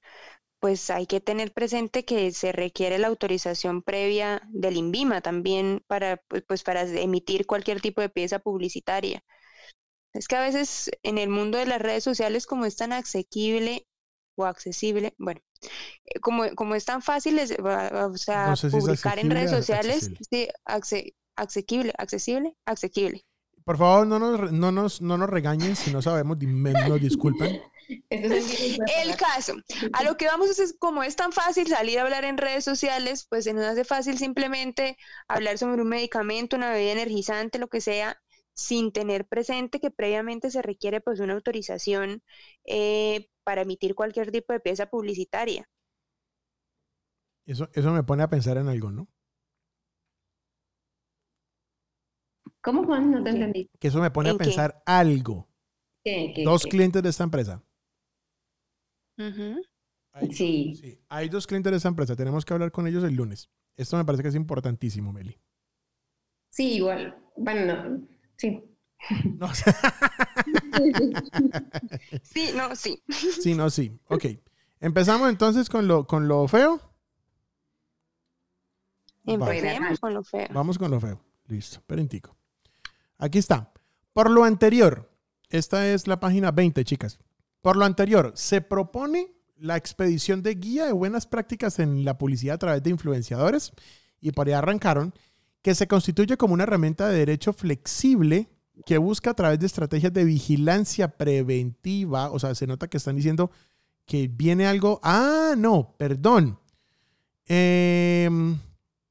[0.59, 6.17] pues hay que tener presente que se requiere la autorización previa del INVIMA también para,
[6.27, 9.23] pues, pues, para emitir cualquier tipo de pieza publicitaria.
[10.13, 13.87] Es que a veces en el mundo de las redes sociales, como es tan asequible
[14.43, 15.41] o accesible, bueno,
[16.05, 20.47] eh, como, como es tan fácil, o sea, publicar en redes sociales, sí,
[21.35, 23.25] asequible, accesible, asequible.
[23.65, 27.59] Por favor, no nos, no nos, no nos regañen si no sabemos, nos disculpan.
[28.09, 29.53] el caso,
[29.93, 33.25] a lo que vamos es, como es tan fácil salir a hablar en redes sociales,
[33.29, 34.97] pues se nos hace fácil simplemente
[35.27, 38.19] hablar sobre un medicamento, una bebida energizante, lo que sea,
[38.59, 42.21] sin tener presente que previamente se requiere pues una autorización
[42.65, 45.69] eh, para emitir cualquier tipo de pieza publicitaria.
[47.45, 49.07] Eso, eso me pone a pensar en algo, ¿no?
[52.61, 53.09] ¿Cómo, Juan?
[53.09, 53.69] No te entendí.
[53.79, 55.47] Que eso me pone a pensar algo.
[56.43, 57.63] dos clientes de esta empresa.
[60.31, 60.99] sí.
[61.07, 62.17] Hay dos clientes de esta empresa.
[62.17, 63.49] Tenemos que hablar con ellos el lunes.
[63.77, 65.39] Esto me parece que es importantísimo, Meli.
[66.49, 67.17] Sí, igual.
[67.37, 68.18] Bueno, no.
[68.39, 68.63] Sí.
[69.37, 69.47] No.
[72.23, 73.03] sí, no, sí.
[73.09, 73.99] Sí, no, sí.
[74.07, 74.25] Ok.
[74.79, 76.81] Empezamos entonces con lo, con lo feo.
[79.25, 80.47] Empecemos con lo feo.
[80.53, 81.21] Vamos con lo feo.
[81.47, 81.81] Listo.
[81.85, 82.37] Perentico.
[83.17, 83.73] Aquí está.
[84.13, 85.11] Por lo anterior,
[85.49, 87.19] esta es la página 20, chicas.
[87.61, 92.55] Por lo anterior, se propone la expedición de guía de buenas prácticas en la publicidad
[92.55, 93.73] a través de influenciadores
[94.21, 95.13] y por ahí arrancaron,
[95.61, 98.49] que se constituye como una herramienta de derecho flexible
[98.85, 103.15] que busca a través de estrategias de vigilancia preventiva, o sea, se nota que están
[103.15, 103.51] diciendo
[104.05, 106.57] que viene algo, ah, no, perdón.
[107.47, 108.29] Eh,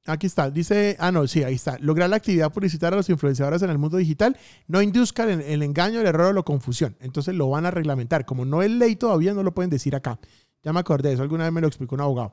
[0.09, 1.77] Aquí está, dice, ah, no, sí, ahí está.
[1.81, 6.01] Lograr la actividad publicitaria a los influenciadores en el mundo digital no induzcan el, engaño,
[6.01, 6.97] el error o la confusión.
[7.01, 8.25] Entonces lo van a reglamentar.
[8.25, 10.19] Como no es ley todavía, no lo pueden decir acá.
[10.63, 12.33] Ya me acordé de eso, alguna vez me lo explicó un abogado.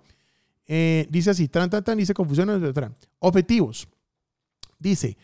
[0.68, 2.92] Eh, dice así, tran, tan, tan, dice confusión, etc.
[3.20, 3.90] Objetivos.
[4.80, 5.18] Dice,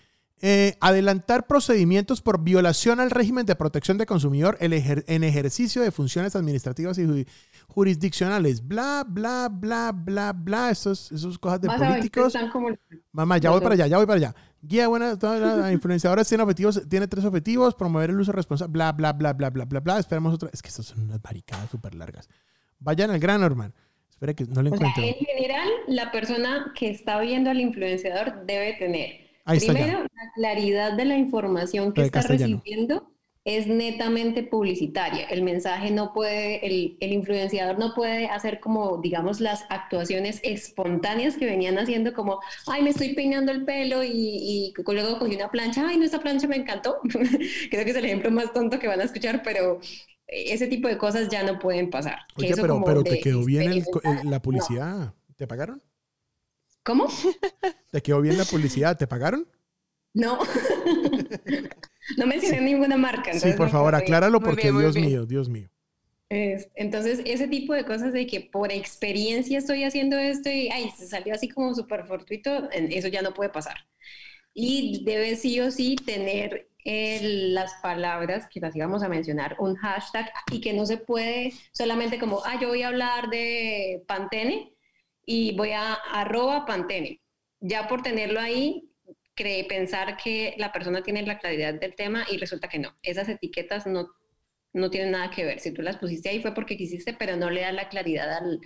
[0.43, 6.35] eh, adelantar procedimientos por violación al régimen de protección de consumidor en ejercicio de funciones
[6.35, 7.27] administrativas y
[7.67, 8.67] jurisdiccionales.
[8.67, 10.71] Bla, bla, bla, bla, bla.
[10.71, 12.35] Esos, esos cosas de políticos.
[13.11, 14.35] Mamá, ya voy para allá, ya voy para allá.
[14.63, 19.13] Guía buena, todas influenciadoras tiene objetivos, tiene tres objetivos, promover el uso responsable, bla, bla,
[19.13, 19.99] bla, bla, bla, bla, bla.
[19.99, 20.49] Esperemos otra.
[20.51, 22.27] Es que estas son unas baricadas súper largas.
[22.79, 23.73] Vayan al grano, hermano.
[24.09, 25.03] Espera que no le encuentro.
[25.03, 31.05] en general, la persona que está viendo al influenciador debe tener Primero, la claridad de
[31.05, 33.11] la información que está recibiendo
[33.43, 35.25] es netamente publicitaria.
[35.25, 41.45] El mensaje no puede, el, influenciador no puede hacer como, digamos, las actuaciones espontáneas que
[41.45, 45.87] venían haciendo como, ay, me estoy peinando el pelo y, y luego cogí una plancha,
[45.87, 46.99] ay, no, esta plancha me encantó.
[47.71, 49.79] Creo que es el ejemplo más tonto que van a escuchar, pero
[50.27, 52.19] ese tipo de cosas ya no pueden pasar.
[52.35, 53.83] Oye, pero, pero te quedó bien
[54.23, 55.15] la publicidad.
[55.35, 55.81] ¿Te pagaron?
[56.83, 57.07] ¿Cómo?
[57.91, 58.97] ¿Te quedó bien la publicidad?
[58.97, 59.47] ¿Te pagaron?
[60.13, 60.39] No.
[62.17, 63.33] no mencioné ninguna marca.
[63.33, 65.69] Sí, por favor, acláralo porque Dios mío, Dios mío.
[66.29, 71.07] entonces, ese tipo de cosas de que por experiencia estoy haciendo esto y ay, se
[71.07, 73.77] salió así como súper fortuito, eso ya no puede pasar.
[74.53, 80.31] Y debe sí o sí tener las palabras que las íbamos a mencionar, un hashtag,
[80.51, 84.70] y que no se puede solamente como, ah, yo voy a hablar de Pantene
[85.31, 87.21] y voy a arroba Pantene.
[87.61, 88.89] Ya por tenerlo ahí,
[89.33, 92.97] cree pensar que la persona tiene la claridad del tema y resulta que no.
[93.01, 94.09] Esas etiquetas no,
[94.73, 95.61] no tienen nada que ver.
[95.61, 98.59] Si tú las pusiste ahí fue porque quisiste, pero no le da la claridad al,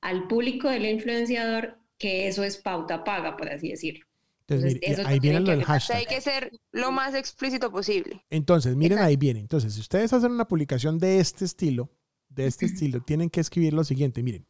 [0.00, 4.06] al público del influenciador que eso es pauta paga, por así decirlo.
[4.46, 5.96] Entonces, ahí viene lo del hashtag.
[5.96, 8.24] Hay que ser lo más explícito posible.
[8.30, 9.40] Entonces, miren, ahí viene.
[9.40, 11.90] Entonces, si ustedes hacen una publicación de este estilo,
[12.28, 14.22] de este estilo, tienen que escribir lo siguiente.
[14.22, 14.46] Miren,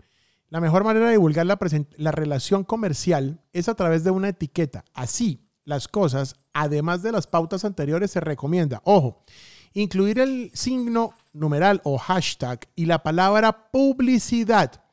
[0.52, 1.58] la mejor manera de divulgar la,
[1.96, 4.84] la relación comercial es a través de una etiqueta.
[4.92, 9.24] Así, las cosas, además de las pautas anteriores, se recomienda, ojo,
[9.72, 14.84] incluir el signo numeral o hashtag y la palabra publicidad,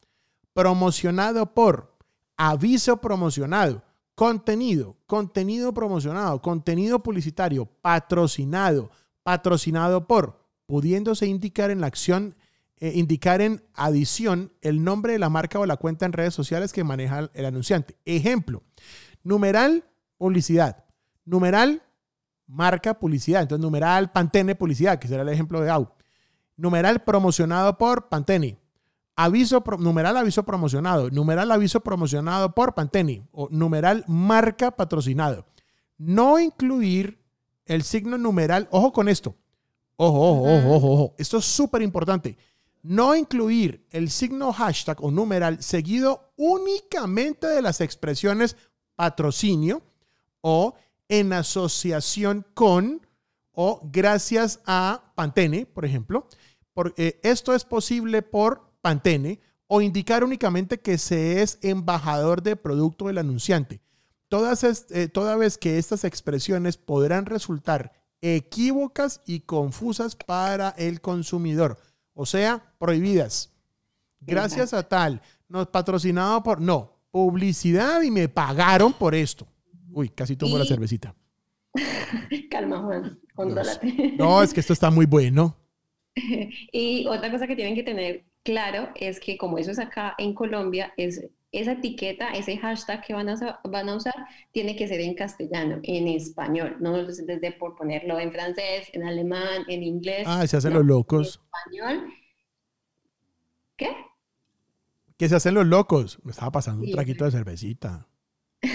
[0.54, 1.93] promocionado por,
[2.38, 3.84] aviso promocionado,
[4.15, 8.91] contenido, contenido promocionado, contenido publicitario, patrocinado,
[9.24, 12.34] patrocinado por, pudiéndose indicar en la acción
[12.82, 16.72] eh, indicar en adición el nombre de la marca o la cuenta en redes sociales
[16.72, 17.98] que maneja el anunciante.
[18.06, 18.63] Ejemplo,
[19.24, 19.84] numeral
[20.18, 20.86] publicidad,
[21.26, 21.84] numeral
[22.48, 25.89] marca publicidad, entonces numeral Pantene publicidad, que será el ejemplo de AU.
[26.56, 28.58] Numeral promocionado por Pantene.
[29.15, 35.46] Aviso, numeral aviso promocionado, numeral aviso promocionado por Pantene o numeral marca patrocinado.
[35.98, 37.22] No incluir
[37.65, 39.36] el signo numeral, ojo con esto,
[39.98, 42.38] ojo, ojo, ojo, ojo, ojo, esto es súper importante.
[42.82, 48.56] No incluir el signo hashtag o numeral seguido únicamente de las expresiones
[48.96, 49.82] patrocinio
[50.42, 50.76] o
[51.08, 53.06] en asociación con
[53.52, 56.28] o gracias a Pantene, por ejemplo.
[56.96, 63.08] Eh, esto es posible por Pantene o indicar únicamente que se es embajador de producto
[63.08, 63.82] del anunciante.
[64.30, 71.78] Todas eh, toda vez que estas expresiones podrán resultar equívocas y confusas para el consumidor,
[72.19, 73.49] o sea, prohibidas.
[74.19, 79.47] Gracias a tal, nos patrocinado por, no, publicidad y me pagaron por esto.
[79.89, 81.15] Uy, casi tomo la cervecita.
[82.51, 83.55] Calma, Juan,
[84.17, 85.55] No, es que esto está muy bueno.
[86.73, 90.34] y otra cosa que tienen que tener claro es que como eso es acá en
[90.34, 94.14] Colombia, es esa etiqueta, ese hashtag que van a, van a usar,
[94.52, 99.64] tiene que ser en castellano, en español, no desde por ponerlo en francés, en alemán,
[99.68, 100.26] en inglés.
[100.28, 101.40] Ah, se hacen los locos.
[101.40, 102.14] En español.
[103.76, 103.96] ¿Qué?
[105.18, 106.20] Que se hacen los locos.
[106.24, 108.09] Me estaba pasando un traquito de cervecita.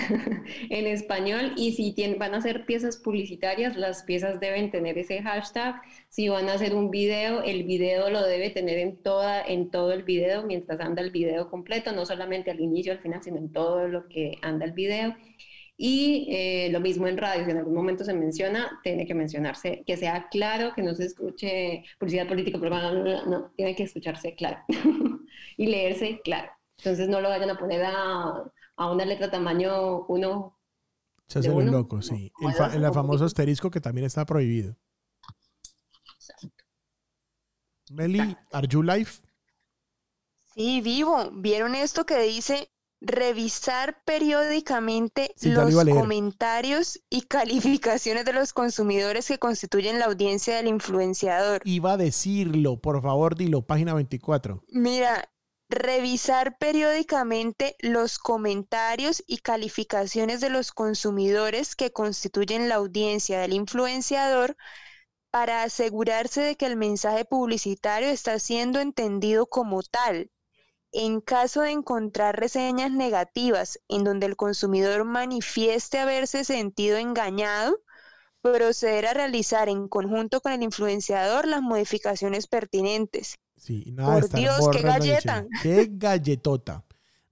[0.71, 5.81] en español y si van a hacer piezas publicitarias, las piezas deben tener ese hashtag.
[6.09, 9.93] Si van a hacer un video, el video lo debe tener en, toda, en todo
[9.93, 13.53] el video mientras anda el video completo, no solamente al inicio, al final, sino en
[13.53, 15.14] todo lo que anda el video.
[15.77, 19.83] Y eh, lo mismo en radio, si en algún momento se menciona, tiene que mencionarse,
[19.85, 24.59] que sea claro, que no se escuche publicidad política, propaganda, no, tiene que escucharse claro
[25.57, 26.53] y leerse claro.
[26.79, 28.45] Entonces no lo vayan a poner a
[28.77, 30.59] a una letra tamaño 1.
[31.27, 32.31] Se hace muy loco, sí.
[32.73, 34.77] el, famoso asterisco que también está prohibido.
[36.17, 36.65] Exacto.
[37.91, 39.11] Meli, ¿are you live?
[40.55, 41.31] Sí, vivo.
[41.33, 49.99] ¿Vieron esto que dice revisar periódicamente los comentarios y calificaciones de los consumidores que constituyen
[49.99, 51.61] la audiencia del influenciador.
[51.65, 54.63] Iba a decirlo, por favor, dilo, página 24.
[54.69, 55.29] Mira,
[55.68, 64.57] revisar periódicamente los comentarios y calificaciones de los consumidores que constituyen la audiencia del influenciador
[65.31, 70.31] para asegurarse de que el mensaje publicitario está siendo entendido como tal.
[70.92, 77.81] En caso de encontrar reseñas negativas en donde el consumidor manifieste haberse sentido engañado,
[78.42, 84.69] proceder a realizar en conjunto con el influenciador las modificaciones pertinentes Sí, nada Por Dios,
[84.73, 85.47] qué galleta.
[85.62, 86.85] Qué galletota.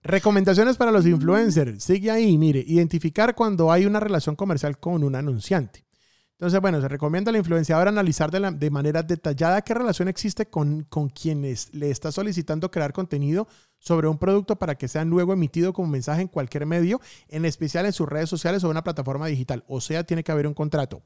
[0.03, 1.85] Recomendaciones para los influencers.
[1.85, 5.85] Sigue ahí, mire, identificar cuando hay una relación comercial con un anunciante.
[6.33, 10.83] Entonces, bueno, se recomienda al influenciador analizar de, de manera detallada qué relación existe con,
[10.89, 13.47] con quienes le está solicitando crear contenido
[13.79, 17.87] sobre un producto para que sea luego emitido como mensaje en cualquier medio, en especial
[17.87, 19.63] en sus redes sociales o una plataforma digital.
[19.69, 21.05] O sea, tiene que haber un contrato.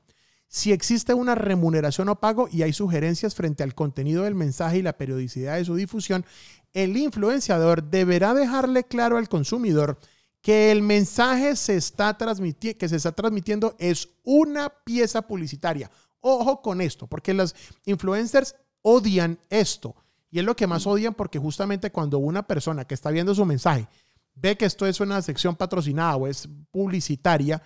[0.49, 4.83] Si existe una remuneración o pago y hay sugerencias frente al contenido del mensaje y
[4.83, 6.25] la periodicidad de su difusión,
[6.73, 9.99] el influenciador deberá dejarle claro al consumidor
[10.41, 15.91] que el mensaje se está que se está transmitiendo es una pieza publicitaria.
[16.21, 17.55] Ojo con esto, porque los
[17.85, 19.97] influencers odian esto.
[20.31, 23.45] Y es lo que más odian porque justamente cuando una persona que está viendo su
[23.45, 23.89] mensaje
[24.35, 27.63] ve que esto es una sección patrocinada o es publicitaria,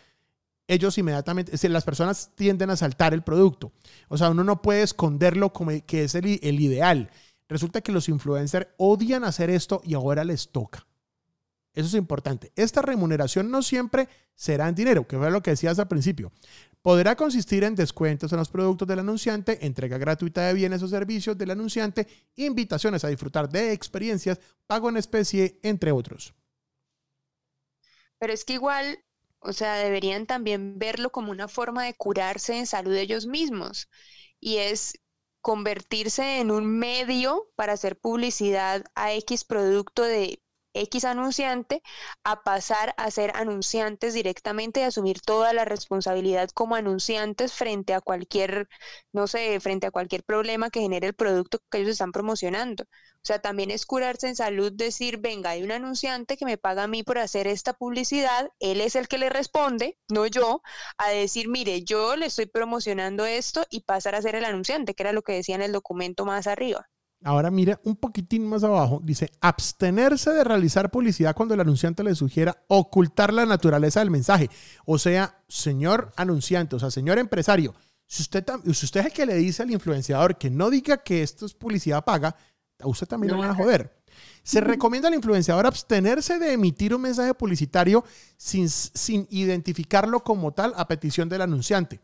[0.71, 3.73] ellos inmediatamente, las personas tienden a saltar el producto.
[4.09, 7.11] O sea, uno no puede esconderlo como que es el, ideal.
[7.49, 10.87] Resulta que los influencers odian hacer esto y ahora les toca.
[11.75, 12.53] Eso es importante.
[12.55, 16.31] Esta remuneración no siempre será en dinero, que fue lo que decías al principio.
[16.83, 21.37] Podrá consistir en descuentos en los productos del anunciante, entrega gratuita de bienes o servicios
[21.37, 22.07] del anunciante,
[22.37, 26.33] invitaciones a disfrutar de experiencias, pago en especie, entre otros.
[28.21, 29.01] Pero es que igual
[29.40, 33.88] o sea, deberían también verlo como una forma de curarse en salud ellos mismos.
[34.40, 34.98] Y es
[35.42, 40.42] convertirse en un medio para hacer publicidad a X producto de
[40.75, 41.83] X anunciante
[42.25, 48.01] a pasar a ser anunciantes directamente y asumir toda la responsabilidad como anunciantes frente a
[48.01, 48.69] cualquier,
[49.13, 52.85] no sé, frente a cualquier problema que genere el producto que ellos están promocionando.
[52.85, 56.85] O sea, también es curarse en salud, decir, venga, hay un anunciante que me paga
[56.85, 60.63] a mí por hacer esta publicidad, él es el que le responde, no yo,
[60.99, 65.03] a decir, mire, yo le estoy promocionando esto y pasar a ser el anunciante, que
[65.03, 66.89] era lo que decía en el documento más arriba.
[67.23, 72.14] Ahora mira un poquitín más abajo, dice abstenerse de realizar publicidad cuando el anunciante le
[72.14, 74.49] sugiera ocultar la naturaleza del mensaje.
[74.87, 77.75] O sea, señor anunciante, o sea, señor empresario,
[78.07, 81.23] si usted, si usted es el que le dice al influenciador que no diga que
[81.23, 82.35] esto es publicidad paga,
[82.81, 84.01] a usted también lo van a joder.
[84.43, 88.03] Se recomienda al influenciador abstenerse de emitir un mensaje publicitario
[88.37, 92.01] sin, sin identificarlo como tal a petición del anunciante.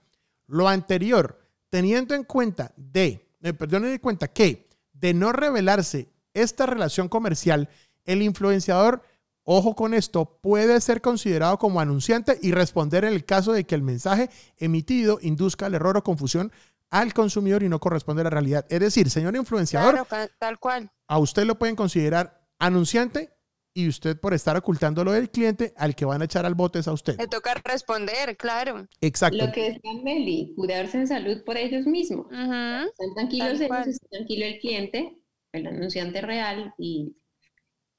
[0.46, 1.40] Lo anterior,
[1.70, 4.65] teniendo en cuenta de, eh, perdón, en cuenta que
[5.00, 7.68] de no revelarse esta relación comercial,
[8.04, 9.02] el influenciador,
[9.44, 13.74] ojo con esto, puede ser considerado como anunciante y responder en el caso de que
[13.74, 16.52] el mensaje emitido induzca el error o confusión
[16.90, 18.64] al consumidor y no corresponde a la realidad.
[18.68, 20.06] Es decir, señor influenciador,
[20.38, 20.90] tal cual.
[21.08, 23.35] a usted lo pueden considerar anunciante
[23.76, 26.88] y usted por estar ocultándolo del cliente, al que van a echar al bote es
[26.88, 27.18] a usted.
[27.18, 28.88] Le toca responder, claro.
[29.02, 29.36] Exacto.
[29.36, 32.24] Lo que decía Meli, curarse en salud por ellos mismos.
[32.32, 35.18] Están tranquilos ellos, está tranquilo el cliente,
[35.52, 37.18] el anunciante real y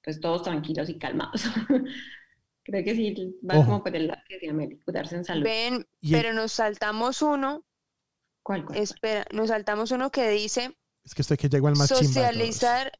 [0.03, 1.43] pues todos tranquilos y calmados.
[2.63, 5.43] Creo que sí, va como por el lado que decía Meli, curarse en salud.
[5.43, 7.63] Ven, pero nos saltamos uno.
[8.41, 10.75] ¿Cuál, cuál, Espera, nos saltamos uno que dice...
[11.03, 12.91] Es que estoy que llegó al más Socializar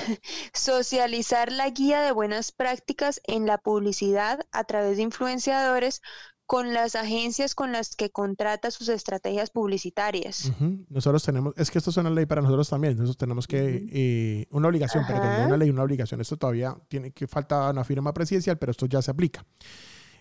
[0.54, 6.02] socializar la guía de buenas prácticas en la publicidad a través de influenciadores
[6.50, 10.50] con las agencias con las que contrata sus estrategias publicitarias.
[10.88, 14.46] Nosotros tenemos, es que esto es una ley para nosotros también, nosotros tenemos que, eh,
[14.50, 18.58] una obligación, perdón, una ley, una obligación, esto todavía tiene que falta una firma presidencial,
[18.58, 19.46] pero esto ya se aplica.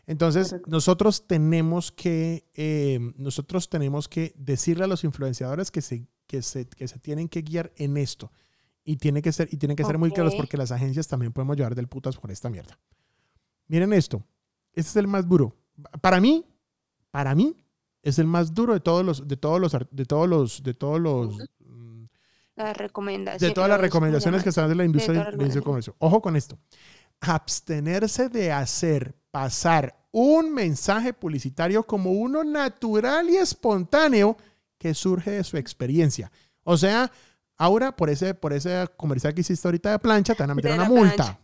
[0.06, 6.44] Entonces, nosotros tenemos que, eh, nosotros tenemos que decirle a los influenciadores que se, que
[6.44, 8.32] se, que se tienen que guiar en esto.
[8.90, 11.56] Y tiene que ser, y tiene que ser muy claros porque las agencias también podemos
[11.56, 12.80] llevar del putas por esta mierda.
[13.68, 14.24] Miren esto.
[14.74, 15.56] Este es el más duro.
[16.02, 16.44] Para mí,
[17.12, 17.56] para mí,
[18.02, 21.00] es el más duro de todos los, de todos los, de todos los, de todos
[21.00, 21.38] los.
[21.60, 22.06] Mm,
[22.56, 23.42] las recomendaciones.
[23.42, 25.96] De todas las recomendaciones que están de la industria de comercio.
[26.00, 26.58] Ojo con esto.
[27.20, 34.36] Abstenerse de hacer pasar un mensaje publicitario como uno natural y espontáneo
[34.80, 36.32] que surge de su experiencia.
[36.64, 37.12] O sea,
[37.60, 40.72] Ahora, por ese, por ese comercial que hiciste ahorita de plancha, te van a meter
[40.72, 41.38] una multa.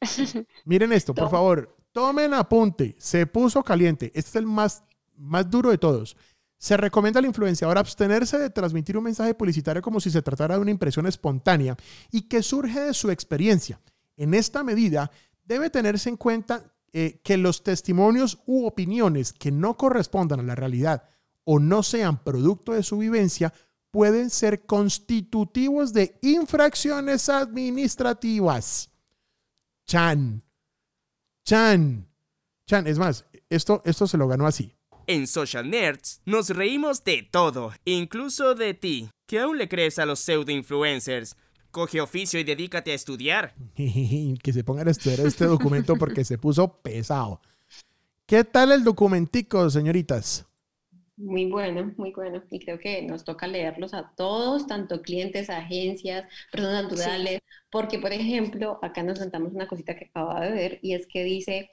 [0.64, 1.76] Miren esto, por favor.
[1.92, 2.96] Tomen apunte.
[2.98, 4.06] Se puso caliente.
[4.14, 4.82] Este es el más,
[5.16, 6.16] más duro de todos.
[6.56, 10.62] Se recomienda al influenciador abstenerse de transmitir un mensaje publicitario como si se tratara de
[10.62, 11.76] una impresión espontánea
[12.10, 13.80] y que surge de su experiencia.
[14.16, 15.10] En esta medida,
[15.44, 20.54] debe tenerse en cuenta eh, que los testimonios u opiniones que no correspondan a la
[20.54, 21.04] realidad
[21.44, 23.52] o no sean producto de su vivencia
[23.90, 28.90] pueden ser constitutivos de infracciones administrativas.
[29.86, 30.42] Chan.
[31.44, 32.06] Chan.
[32.66, 32.86] Chan.
[32.86, 34.74] Es más, esto, esto se lo ganó así.
[35.06, 40.06] En Social Nerds nos reímos de todo, incluso de ti, que aún le crees a
[40.06, 41.36] los pseudo influencers.
[41.72, 43.54] Coge oficio y dedícate a estudiar.
[43.74, 47.40] que se pongan a estudiar este documento porque se puso pesado.
[48.26, 50.46] ¿Qué tal el documentico, señoritas?
[51.20, 52.42] Muy bueno, muy bueno.
[52.50, 57.40] Y creo que nos toca leerlos a todos, tanto clientes, agencias, personas naturales,
[57.70, 61.22] porque, por ejemplo, acá nos sentamos una cosita que acababa de ver y es que
[61.24, 61.70] dice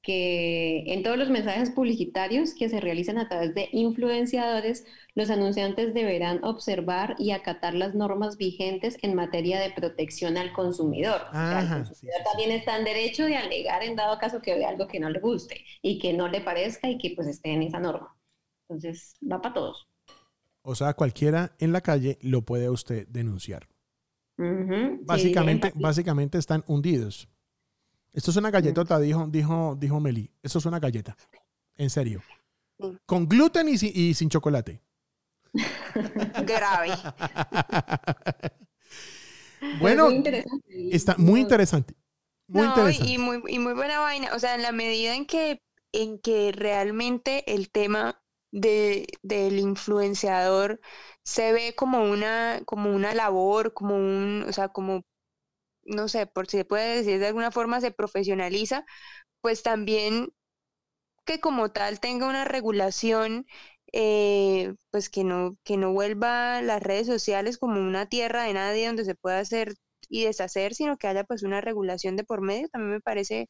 [0.00, 4.84] que en todos los mensajes publicitarios que se realizan a través de influenciadores,
[5.14, 11.22] los anunciantes deberán observar y acatar las normas vigentes en materia de protección al consumidor.
[12.24, 15.20] también está en derecho de alegar en dado caso que vea algo que no le
[15.20, 18.14] guste y que no le parezca y que pues esté en esa norma.
[18.68, 19.88] Entonces, va para todos.
[20.62, 23.68] O sea, cualquiera en la calle lo puede usted denunciar.
[24.36, 27.28] básicamente, básicamente están hundidos.
[28.14, 30.30] Esto es una galletota, dijo, dijo, dijo Meli.
[30.42, 31.16] Esto es una galleta.
[31.76, 32.22] En serio.
[33.04, 34.80] Con gluten y, sin chocolate.
[36.46, 36.90] Grave.
[39.80, 40.08] bueno,
[40.90, 41.94] está muy interesante.
[42.46, 43.12] Muy interesante.
[43.12, 44.34] Y muy, y muy buena vaina.
[44.34, 45.60] O sea, en la medida en que,
[45.92, 48.23] en que realmente el tema
[48.54, 50.80] de, del influenciador
[51.24, 55.02] se ve como una, como una labor, como un, o sea, como,
[55.84, 58.84] no sé, por si se puede decir de alguna forma, se profesionaliza,
[59.42, 60.30] pues también
[61.24, 63.46] que como tal tenga una regulación,
[63.92, 68.86] eh, pues que no, que no vuelva las redes sociales como una tierra de nadie
[68.86, 69.74] donde se pueda hacer
[70.08, 73.48] y deshacer, sino que haya pues una regulación de por medio, también me parece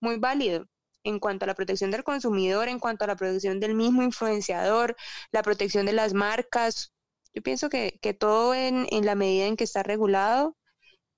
[0.00, 0.66] muy válido
[1.06, 4.96] en cuanto a la protección del consumidor, en cuanto a la protección del mismo influenciador,
[5.30, 6.92] la protección de las marcas.
[7.32, 10.56] Yo pienso que, todo en, la medida en que está regulado,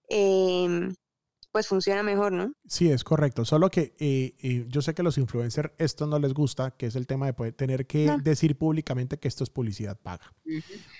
[0.09, 0.95] em,
[1.53, 2.53] pues funciona mejor, ¿no?
[2.67, 3.47] Sí, es correcto.
[3.47, 6.87] Solo que eh, eh, yo sé que a los influencers esto no les gusta, que
[6.87, 10.35] es el tema de poder tener que decir públicamente que esto es publicidad paga.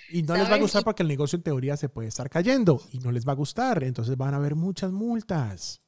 [0.09, 2.81] Y no les va a gustar porque el negocio en teoría se puede estar cayendo
[2.91, 3.83] y no les va a gustar.
[3.83, 5.83] Entonces van a haber muchas multas.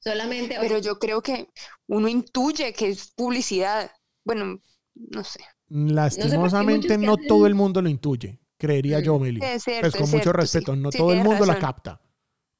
[0.00, 0.56] Solamente.
[0.60, 1.48] Pero yo creo que
[1.86, 3.90] uno intuye que es publicidad.
[4.24, 4.60] Bueno,
[4.94, 5.40] no sé.
[5.68, 9.22] Lastimosamente no, todo el mundo lo intuye, creería yo, mm.
[9.22, 9.40] Meli.
[9.80, 12.00] pues con mucho respeto, no todo el mundo la capta.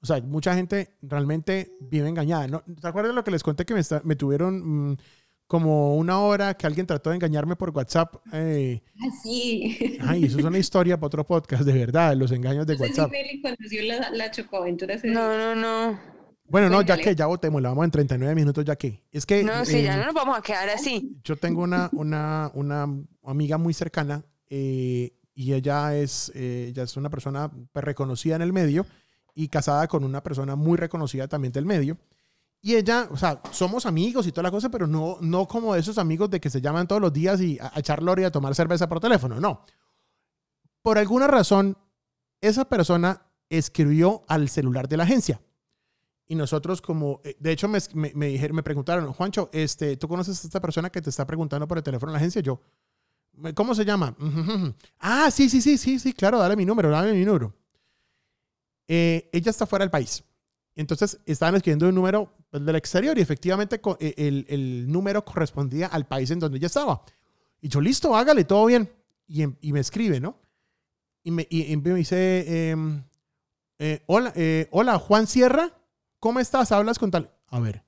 [0.03, 2.47] O sea, mucha gente realmente vive engañada.
[2.47, 2.63] ¿no?
[2.63, 4.97] ¿Te acuerdas de lo que les conté que me, me tuvieron mm,
[5.51, 8.15] como una hora que alguien trató de engañarme por WhatsApp.
[8.33, 9.99] Eh, ah, sí.
[10.01, 13.11] Ay, eso es una historia para otro podcast, de verdad, los engaños de WhatsApp.
[13.83, 14.97] la, la chocoaventura.
[15.03, 15.99] No, no, no.
[16.51, 19.05] Bueno, no, ya que ya votemos, la vamos en 39 minutos, ya que.
[19.13, 19.45] Es que.
[19.45, 21.17] No, sí, ya em, no nos vamos a quedar así.
[21.23, 22.89] Yo tengo una, una, una
[23.25, 28.43] amiga muy cercana eh, y ella es, eh, ella es una persona pues, reconocida en
[28.43, 28.85] el medio
[29.33, 31.97] y casada con una persona muy reconocida también del medio.
[32.61, 35.99] Y ella, o sea, somos amigos y toda la cosa, pero no, no como esos
[35.99, 38.55] amigos de que se llaman todos los días y a, echar lore y a tomar
[38.55, 39.65] cerveza por teléfono, no.
[40.83, 41.79] Por alguna razón,
[42.41, 45.41] esa persona escribió al celular de la agencia.
[46.31, 47.81] Y nosotros como, eh, de hecho me,
[48.15, 51.67] me, dijeron, me preguntaron, Juancho, este, ¿tú conoces a esta persona que te está preguntando
[51.67, 52.41] por el teléfono de la agencia?
[52.41, 52.61] Yo,
[53.57, 54.15] ¿cómo se llama?
[55.01, 57.53] Ah, sí, sí, sí, sí, sí, claro, dale mi número, dale mi número.
[58.87, 60.23] Eh, ella está fuera del país.
[60.77, 66.07] Entonces estaban escribiendo un número del exterior y efectivamente eh, el, el, número correspondía al
[66.07, 67.03] país en donde ella estaba.
[67.61, 68.89] Y yo, listo, hágale, todo bien.
[69.27, 70.39] Y, em, me escribe, ¿no?
[71.25, 73.03] Y me, y, me dice, em,
[74.07, 74.33] hola,
[74.71, 75.75] hola, Juan Sierra,
[76.21, 76.71] ¿cómo estás?
[76.71, 77.33] Hablas con tal...
[77.49, 77.83] A ver,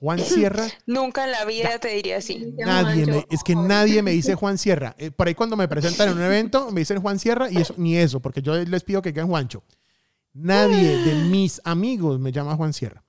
[0.00, 0.64] Juan Sierra.
[0.86, 2.54] Nunca en la vida te diría así.
[2.56, 4.94] Nadie me, es que nadie me dice Juan Sierra.
[5.16, 7.96] por ahí cuando me presentan en un evento me dicen Juan Sierra y eso, ni
[7.96, 9.64] eso, porque yo les pido que queden Juancho.
[10.34, 13.02] Nadie de mis amigos me llama Juan Sierra.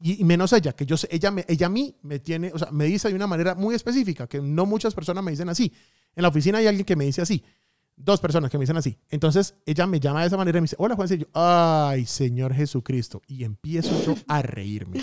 [0.00, 2.72] Y, menos ella, que yo sé, ella, me, ella a mí me tiene, o sea,
[2.72, 5.72] me dice de una manera muy específica, que no muchas personas me dicen así.
[6.16, 7.44] En la oficina hay alguien que me dice así.
[7.96, 8.98] Dos personas que me dicen así.
[9.10, 11.26] Entonces ella me llama de esa manera y me dice, hola Juan Sierra.
[11.34, 13.22] Ay, Señor Jesucristo.
[13.26, 15.00] Y empiezo yo a reírme.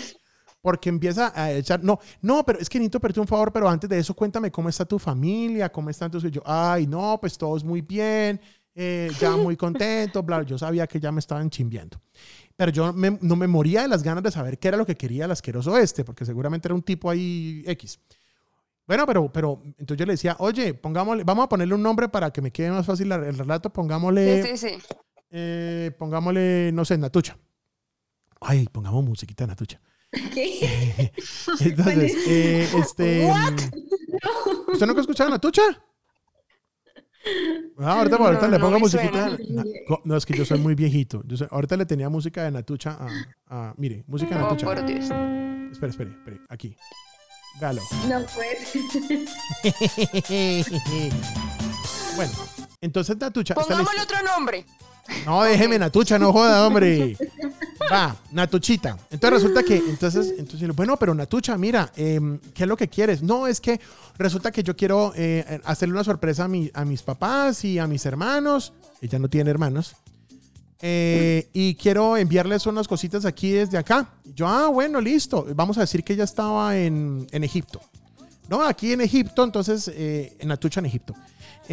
[0.60, 3.88] Porque empieza a echar, no, no, pero es que necesito pedirte un favor, pero antes
[3.88, 6.22] de eso cuéntame cómo está tu familia, cómo están tus...
[6.24, 8.38] Yo, ay, no, pues todos muy bien
[8.74, 12.00] eh, ya muy contento, bla, yo sabía que ya me estaban chimbiando.
[12.56, 15.24] Pero yo no me moría de las ganas de saber qué era lo que quería
[15.24, 17.98] el asqueroso este, porque seguramente era un tipo ahí X.
[18.90, 22.32] Bueno, pero, pero entonces yo le decía, oye, pongámosle, vamos a ponerle un nombre para
[22.32, 24.78] que me quede más fácil el relato, pongámosle, sí, sí,
[25.30, 27.38] eh, pongámosle, no sé, Natucha.
[28.40, 29.80] Ay, pongamos musiquita de Natucha.
[30.34, 31.12] ¿Qué?
[31.60, 33.30] entonces, eh, este,
[34.72, 35.62] ¿usted nunca ha escuchado Natucha?
[37.78, 39.38] Ah, ahorita, ahorita le pongo musiquita.
[40.04, 41.22] No, es que yo soy muy viejito.
[41.28, 42.98] Yo ahorita le tenía música de Natucha
[43.46, 43.72] a.
[43.76, 44.66] mire, música de Natucha.
[44.66, 45.04] por Dios.
[45.70, 46.40] Espera, espere, espere.
[46.48, 46.76] Aquí.
[47.58, 47.82] Galo.
[48.08, 48.72] No pues.
[52.16, 52.32] bueno,
[52.80, 53.54] entonces Natucha.
[53.54, 54.66] Pongámosle otro nombre.
[55.26, 57.16] No, déjeme Natucha, no joda, hombre.
[57.90, 58.96] Va, Natuchita.
[59.10, 63.22] Entonces resulta que, entonces, entonces, bueno, pero Natucha, mira, em, ¿qué es lo que quieres?
[63.22, 63.80] No, es que
[64.16, 67.86] resulta que yo quiero eh, hacerle una sorpresa a, mi, a mis papás y a
[67.86, 68.72] mis hermanos.
[69.00, 69.96] Ella no tiene hermanos.
[70.82, 74.08] Eh, y quiero enviarles unas cositas aquí desde acá.
[74.34, 75.46] Yo, ah, bueno, listo.
[75.54, 77.80] Vamos a decir que ella estaba en, en Egipto.
[78.48, 81.14] No, aquí en Egipto, entonces, eh, en Natucha, en Egipto.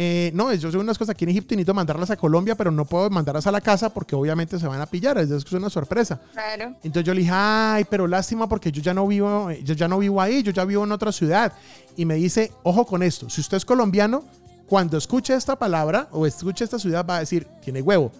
[0.00, 2.70] Eh, no, yo sé unas cosas aquí en Egipto y necesito mandarlas a Colombia, pero
[2.70, 5.18] no puedo mandarlas a la casa porque obviamente se van a pillar.
[5.18, 6.20] Es una sorpresa.
[6.32, 6.76] Claro.
[6.84, 9.98] Entonces yo le dije, ay, pero lástima porque yo ya no vivo, yo ya no
[9.98, 11.52] vivo ahí, yo ya vivo en otra ciudad.
[11.96, 14.22] Y me dice, ojo con esto, si usted es colombiano,
[14.68, 18.12] cuando escuche esta palabra o escuche esta ciudad va a decir, tiene huevo.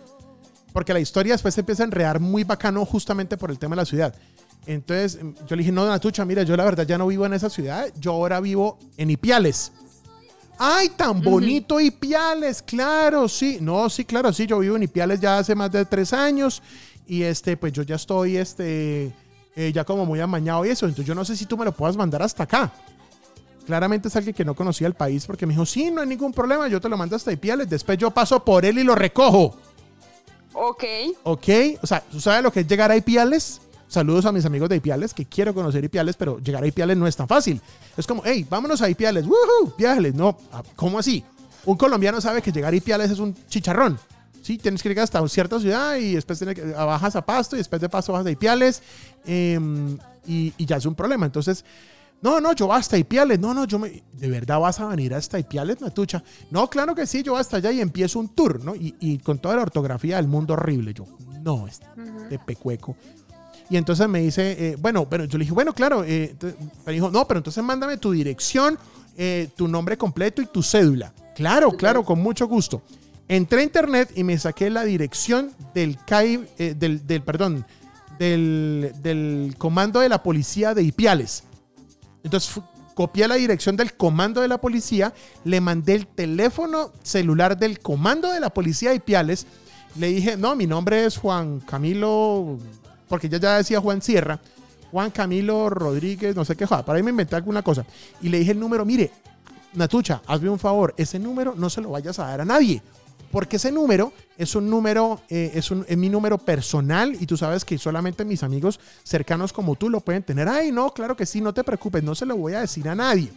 [0.79, 3.83] Porque la historia después se empieza a enredar muy bacano justamente por el tema de
[3.83, 4.15] la ciudad.
[4.65, 7.51] Entonces yo le dije, no, Natucha, mira, yo la verdad ya no vivo en esa
[7.51, 9.73] ciudad, yo ahora vivo en Ipiales.
[10.57, 12.63] ¡Ay, tan bonito Ipiales!
[12.63, 13.59] Claro, sí.
[13.61, 14.47] No, sí, claro, sí.
[14.47, 16.63] Yo vivo en Ipiales ya hace más de tres años.
[17.09, 19.13] Y este, pues yo ya estoy, este,
[19.57, 20.87] eh, ya como muy amañado y eso.
[20.87, 22.73] Entonces yo no sé si tú me lo puedas mandar hasta acá.
[23.67, 26.33] Claramente es alguien que no conocía el país porque me dijo, sí, no hay ningún
[26.33, 27.69] problema, yo te lo mando hasta Ipiales.
[27.69, 29.57] Después yo paso por él y lo recojo.
[30.53, 30.85] Ok.
[31.25, 31.49] Ok.
[31.83, 33.61] O sea, ¿tú sabes lo que es llegar a Ipiales?
[33.89, 37.07] Saludos a mis amigos de Ipiales, que quiero conocer Ipiales, pero llegar a Ipiales no
[37.07, 37.61] es tan fácil.
[37.97, 39.75] Es como, hey, vámonos a Ipiales, ¡woohoo!
[39.79, 40.15] Viajes.
[40.15, 41.25] No, ah, ¿cómo así?
[41.65, 43.99] Un colombiano sabe que llegar a Ipiales es un chicharrón.
[44.43, 47.57] Sí, tienes que llegar hasta cierta ciudad y después tienes que, ah, bajas a Pasto
[47.57, 48.83] y después de Pasto bajas a Ipiales
[49.27, 51.25] em, y, ya es un problema.
[51.25, 51.65] Entonces,
[52.21, 53.39] no, no, yo voy hasta Ipiales.
[53.39, 54.03] No, no, yo me.
[54.13, 56.23] ¿De verdad vas a venir hasta Ipiales, Natucha?
[56.51, 58.75] No, claro que sí, yo voy hasta allá y empiezo un tour, ¿no?
[58.75, 60.93] Y, con toda la ortografía del mundo horrible.
[60.95, 61.07] Yo,
[61.43, 61.81] no, es
[62.29, 62.97] de pecueco.
[63.71, 66.03] Y entonces me dice, eh, bueno, pero yo le dije, bueno, claro.
[66.05, 66.35] Eh,
[66.87, 68.79] me dijo, no, pero entonces mándame tu dirección,
[69.17, 71.13] eh, tu nombre completo y tu cédula.
[71.37, 72.83] Claro, claro, con mucho gusto.
[73.29, 77.65] Entré a internet y me saqué la dirección del CAI, del, del, perdón,
[78.19, 81.45] del, del, comando de la policía de Ipiales.
[82.29, 82.63] Entonces
[82.95, 85.15] copié la dirección del comando de la policía,
[85.45, 89.47] le mandé el teléfono celular del comando de la policía de Ipiales.
[89.97, 92.59] Le dije, no, mi nombre es Juan Camilo
[93.09, 94.39] porque ya decía Juan Sierra,
[94.91, 97.87] Juan Camilo Rodríguez, no sé qué, joder, para ahí me inventé alguna cosa.
[98.21, 99.11] Y le dije el número, mire,
[99.73, 102.83] Natucha, hazme un favor, ese número no se lo vayas a dar a nadie.
[103.31, 107.37] Porque ese número es un número, eh, es, un, es mi número personal y tú
[107.37, 110.49] sabes que solamente mis amigos cercanos como tú lo pueden tener.
[110.49, 112.95] Ay, no, claro que sí, no te preocupes, no se lo voy a decir a
[112.95, 113.31] nadie.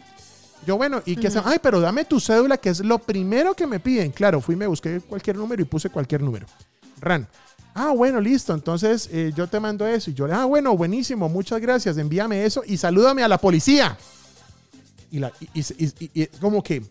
[0.66, 1.42] Yo, bueno, ¿y qué hacen?
[1.46, 4.12] Ay, pero dame tu cédula, que es lo primero que me piden.
[4.12, 6.46] Claro, fui, me busqué cualquier número y puse cualquier número.
[7.00, 7.28] Ran.
[7.74, 8.54] Ah, bueno, listo.
[8.54, 10.12] Entonces eh, yo te mando eso.
[10.12, 11.98] Y yo, ah, bueno, buenísimo, muchas gracias.
[11.98, 13.98] Envíame eso y salúdame a la policía.
[15.10, 16.84] Y, la, y, como que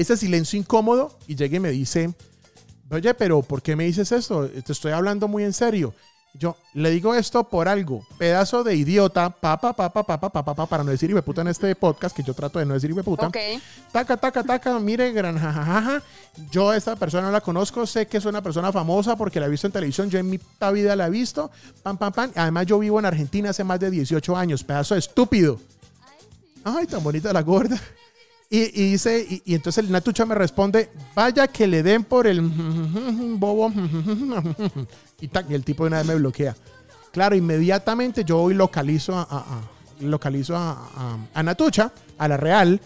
[0.00, 2.14] ese silencio incómodo y llega y me dice,
[2.90, 4.48] oye, pero ¿por qué me dices esto?
[4.48, 5.94] Te estoy hablando muy en serio.
[6.32, 10.84] Yo le digo esto por algo, pedazo de idiota, papá, papá, papá, papá, papá, para
[10.84, 13.26] no decir puta en este podcast, que yo trato de no decir puta.
[13.26, 13.36] Ok.
[13.90, 16.00] Taca, taca, taca, mire, gran jajaja.
[16.52, 19.46] Yo a esta persona no la conozco, sé que es una persona famosa porque la
[19.46, 20.38] he visto en televisión, yo en mi
[20.72, 21.50] vida la he visto,
[21.82, 22.30] pam, pam, pam.
[22.36, 25.58] Además, yo vivo en Argentina hace más de 18 años, pedazo de estúpido.
[26.62, 27.80] Ay, tan bonita la gorda.
[28.52, 33.72] Y, dice, y, entonces el Natucha me responde, vaya que le den por el bobo.
[35.20, 36.56] Y, el tipo de una vez me bloquea.
[37.12, 39.62] Claro, inmediatamente yo voy localizo a,
[40.00, 42.80] localizo a, a, Natucha, a la Real,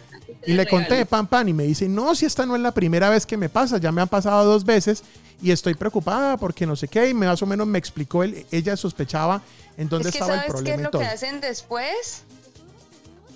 [0.47, 3.09] y le conté, pam, pam, y me dice, no, si esta no es la primera
[3.09, 5.03] vez que me pasa, ya me han pasado dos veces
[5.41, 8.77] y estoy preocupada porque no sé qué, y más o menos me explicó, él, ella
[8.77, 9.43] sospechaba
[9.77, 10.77] en dónde estaba el problema.
[10.77, 12.25] ¿Qué es lo que hacen después?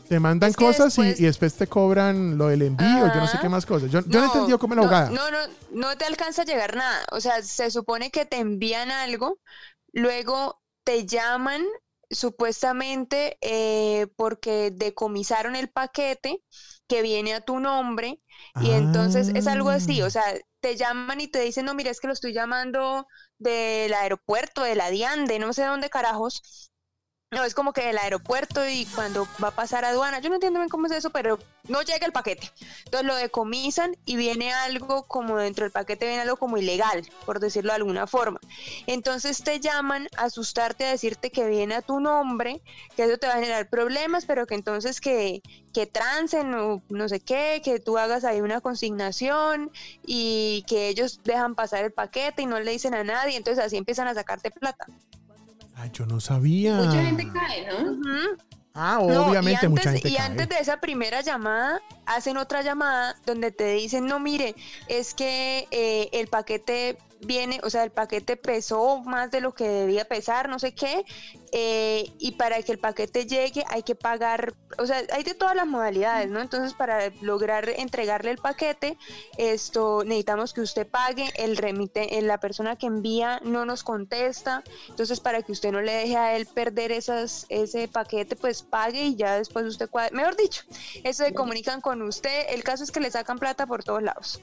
[0.09, 3.67] Te mandan cosas y, después te cobran lo del envío, yo no sé qué más
[3.67, 3.91] cosas.
[3.91, 5.11] Yo no, he entendido cómo la abogada.
[5.11, 5.39] No, no,
[5.73, 7.05] no te alcanza a llegar nada.
[7.13, 9.39] O sea, se supone que te envían algo,
[9.93, 11.65] luego te llaman
[12.11, 16.43] supuestamente eh, porque decomisaron el paquete
[16.87, 18.23] que viene a tu nombre
[18.61, 20.11] y entonces es algo así, o ah.
[20.11, 20.25] sea,
[20.61, 23.07] te llaman y te dicen, no, mira, es que lo estoy llamando
[23.39, 26.71] del aeropuerto, de la DIAN, de no sé dónde carajos,
[27.31, 30.61] no, es como que el aeropuerto y cuando va a pasar aduana, yo no entiendo
[30.61, 32.51] bien cómo es eso, pero no llega el paquete.
[32.87, 37.39] Entonces lo decomisan y viene algo como dentro del paquete, viene algo como ilegal, por
[37.39, 38.41] decirlo de alguna forma.
[38.87, 42.63] Entonces te llaman a asustarte, a decirte que viene a tu nombre,
[42.97, 45.43] que eso te va a generar problemas, pero que entonces que,
[45.75, 49.71] que trancen o no sé qué, que tú hagas ahí una consignación
[50.07, 53.77] y que ellos dejan pasar el paquete y no le dicen a nadie, entonces así
[53.77, 54.87] empiezan a sacarte plata.
[55.79, 56.77] Ay, yo no sabía.
[56.77, 57.99] Mucha gente cae, ¿no?
[58.75, 63.73] Ah, obviamente mucha gente y antes de esa primera llamada, hacen otra llamada donde te
[63.73, 64.55] dicen, no, mire,
[64.87, 69.69] es que eh, el paquete viene, o sea, el paquete pesó más de lo que
[69.69, 71.05] debía pesar, no sé qué,
[71.53, 75.57] eh, y para que el paquete llegue hay que pagar, o sea, hay de todas
[75.57, 76.41] las modalidades, ¿no?
[76.41, 78.97] Entonces, para lograr entregarle el paquete,
[79.37, 84.63] esto necesitamos que usted pague, el remite, eh, la persona que envía no nos contesta,
[84.89, 89.05] entonces para que usted no le deje a él perder esas, ese paquete, pues pague
[89.05, 90.15] y ya después usted cuadre.
[90.15, 90.63] Mejor dicho,
[91.05, 94.43] eso se comunican con usted, el caso es que le sacan plata por todos lados.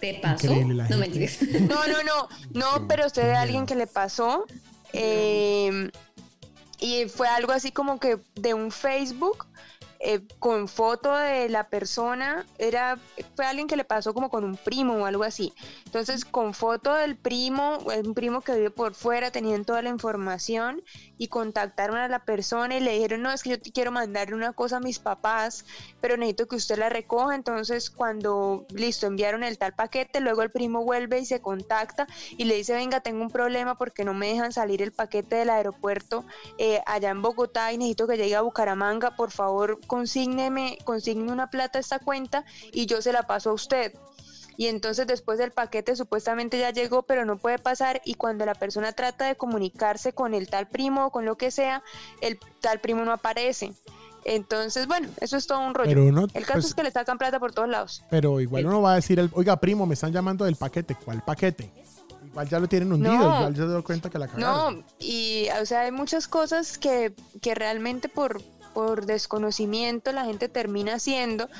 [0.00, 0.54] ¿Te pasó?
[0.54, 1.08] No me
[1.60, 4.46] No, no, no, no, pero usted de alguien que le pasó.
[4.92, 5.90] Eh,
[6.80, 9.46] y fue algo así como que de un Facebook
[10.02, 12.98] eh, con foto de la persona, era,
[13.36, 15.52] fue alguien que le pasó como con un primo o algo así.
[15.84, 20.82] Entonces, con foto del primo, un primo que vive por fuera, tenían toda la información
[21.18, 24.34] y contactaron a la persona y le dijeron, no, es que yo te quiero mandarle
[24.34, 25.66] una cosa a mis papás,
[26.00, 27.34] pero necesito que usted la recoja.
[27.34, 32.06] Entonces, cuando, listo, enviaron el tal paquete, luego el primo vuelve y se contacta
[32.38, 35.50] y le dice, venga, tengo un problema porque no me dejan salir el paquete del
[35.50, 36.24] aeropuerto
[36.56, 41.50] eh, allá en Bogotá y necesito que llegue a Bucaramanga, por favor, consígneme, consigne una
[41.50, 43.92] plata a esta cuenta y yo se la paso a usted
[44.56, 48.54] y entonces después del paquete supuestamente ya llegó, pero no puede pasar y cuando la
[48.54, 51.82] persona trata de comunicarse con el tal primo o con lo que sea,
[52.20, 53.72] el tal primo no aparece.
[54.24, 55.90] Entonces, bueno, eso es todo un rollo.
[55.90, 58.04] el caso pues es que le sacan plata por todos lados.
[58.10, 60.94] Pero igual uno va a decir, el, oiga, primo, me están llamando del paquete.
[61.04, 61.68] ¿Cuál paquete?
[62.26, 64.76] Igual ya lo tienen hundido, igual ya se dio cuenta que la cagaron.
[64.76, 68.40] No, y o sea, hay muchas cosas que, que realmente por,
[68.80, 71.50] por desconocimiento la gente termina haciendo,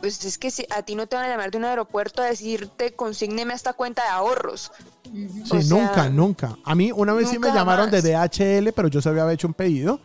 [0.00, 2.24] pues es que si a ti no te van a llamar de un aeropuerto a
[2.24, 4.72] decirte consígneme esta cuenta de ahorros.
[5.04, 6.58] Sí, nunca, nunca.
[6.64, 9.54] A mí una vez sí me llamaron de DHL, pero yo se había hecho un
[9.54, 10.00] pedido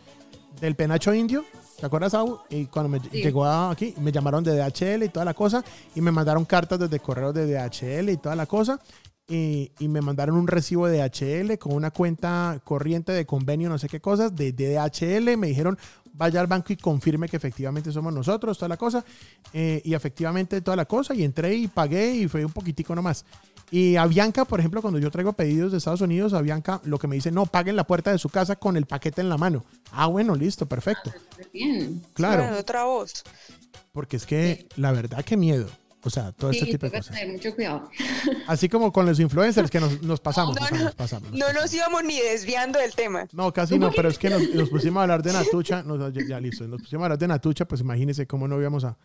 [0.60, 1.44] del penacho indio.
[1.80, 2.38] ¿Te acuerdas, Au?
[2.48, 5.64] Y cuando me llegó aquí, me llamaron de DHL y toda la cosa,
[5.96, 8.78] y me mandaron cartas desde correos de DHL y toda la cosa,
[9.26, 13.78] y, y, me mandaron un recibo de DHL con una cuenta corriente de convenio, no
[13.78, 15.36] sé qué cosas, de, de DHL.
[15.36, 15.78] Me dijeron,
[16.20, 19.02] vaya al banco y confirme que efectivamente somos nosotros, toda la cosa.
[19.54, 21.14] Eh, y efectivamente toda la cosa.
[21.14, 23.24] Y entré y pagué y fue un poquitico nomás.
[23.70, 26.98] Y a Bianca, por ejemplo, cuando yo traigo pedidos de Estados Unidos, a Bianca lo
[26.98, 29.38] que me dice, no, paguen la puerta de su casa con el paquete en la
[29.38, 29.64] mano.
[29.92, 31.10] Ah, bueno, listo, perfecto.
[31.16, 32.02] Ah, bien.
[32.12, 32.58] Claro.
[32.58, 33.24] otra voz.
[33.92, 35.68] Porque es que la verdad, qué miedo.
[36.02, 37.14] O sea, todo este tipo de cosas.
[37.14, 37.90] Tener mucho cuidado.
[38.46, 40.56] Así como con los influencers que nos, pasamos.
[40.58, 43.26] No, no, nos pasamos, no nos íbamos ni desviando del tema.
[43.32, 45.84] No, casi no, pero es que nos, pusimos a hablar de Natucha.
[46.26, 48.96] ya, listo, nos pusimos a hablar de Natucha, pues imagínense cómo no íbamos a,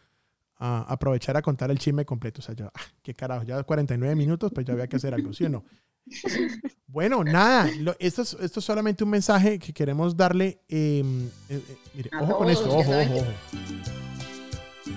[0.58, 2.40] aprovechar a contar el chisme completo.
[2.40, 5.34] O sea, ya, ah, qué carajo, ya 49 minutos, pues ya había que hacer algo,
[5.34, 5.66] ¿sí o no?
[6.88, 7.70] Bueno, nada,
[8.00, 10.62] esto, es, esto es solamente un mensaje que queremos darle.
[10.70, 14.15] Em, eh, eh, mire, ojo con esto, ojo, ojo, ojo.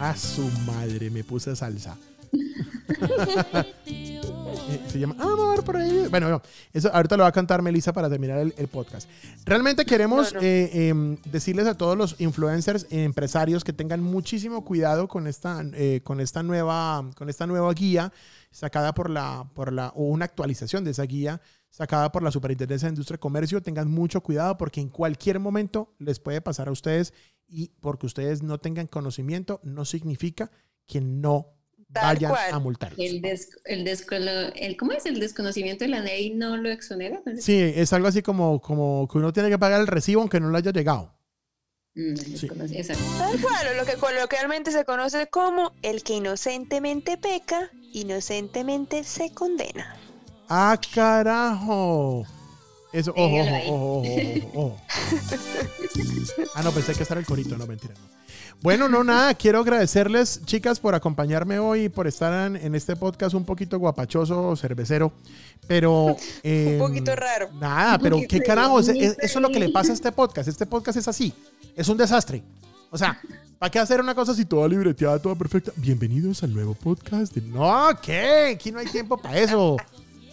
[0.01, 1.96] A su madre, me puse salsa.
[4.88, 6.07] Se llama Amor por ahí.
[6.11, 6.40] Bueno,
[6.72, 9.09] eso ahorita lo va a cantar Melissa para terminar el, podcast.
[9.44, 15.09] Realmente queremos eh, em, decirles a todos los influencers, e empresarios que tengan muchísimo cuidado
[15.09, 18.12] con esta, eh, con esta, nueva, con esta nueva guía
[18.51, 21.40] sacada por la, por la, o una actualización de esa guía
[21.70, 23.62] sacada por la Superintendencia de Industria y Comercio.
[23.62, 27.12] Tengan mucho cuidado porque en cualquier momento les puede pasar a ustedes
[27.49, 30.51] y porque ustedes no tengan conocimiento no significa
[30.86, 31.55] que no
[31.88, 32.92] vayan a multar.
[32.99, 35.07] El, el, ¿Cómo es?
[35.07, 37.22] El desconocimiento de la ley no lo exonera.
[37.40, 40.51] Sí, es algo así como, como que uno tiene que pagar el recibo aunque no
[40.51, 41.14] le haya llegado.
[41.94, 49.32] Mm, Tal cual, lo que coloquialmente se conoce como el que inocentemente peca, inocentemente se
[49.32, 49.96] condena.
[50.49, 52.24] ¡Ah, carajo!
[52.93, 54.76] Eso, ojo, ojo, ojo, ojo,
[56.55, 57.93] Ah, no, pensé que estar el corito, no, mentira.
[58.62, 63.34] Bueno, no, nada, quiero agradecerles, chicas, por acompañarme hoy y por estar en, este podcast
[63.34, 65.12] un poquito guapachoso, cervecero,
[65.66, 66.05] pero...
[66.07, 67.51] un em, poquito raro.
[67.61, 70.49] Nada, pero qué carajo, eso es lo que le pasa a este podcast.
[70.49, 71.32] Este podcast es así,
[71.76, 72.43] es un desastre.
[72.91, 73.20] O sea,
[73.59, 75.72] ¿para qué hacer una cosa así toda libreteada, toda perfecta?
[75.76, 77.36] Bienvenidos al nuevo podcast.
[77.36, 78.55] No, ¿qué?
[78.55, 79.76] Aquí no hay tiempo para eso.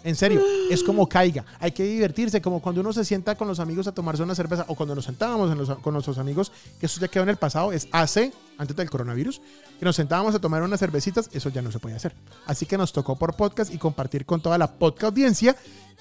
[0.05, 0.39] En serio,
[0.69, 1.43] es como caiga.
[1.59, 4.63] Hay que divertirse, como cuando uno se sienta con los amigos a tomarse una cerveza
[4.67, 7.87] o cuando nos sentábamos con nuestros amigos, que eso ya quedó en el pasado, es
[7.91, 9.41] hace, antes del coronavirus,
[9.79, 12.13] que nos sentábamos a tomar unas cervecitas, eso ya no se puede hacer.
[12.45, 15.55] Así que nos tocó por podcast y compartir con toda la podcast audiencia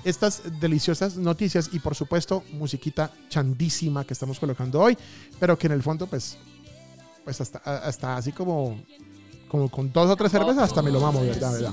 [0.05, 4.99] estas deliciosas noticias y por supuesto musiquita chandísima que estamos colocando hoy,
[5.41, 6.37] pero que en el fondo pues,
[7.25, 8.79] pues hasta, hasta así como,
[9.49, 11.53] como con dos o tres cervezas hasta me lo mamo, ¿verdad?
[11.53, 11.73] ¿verdad?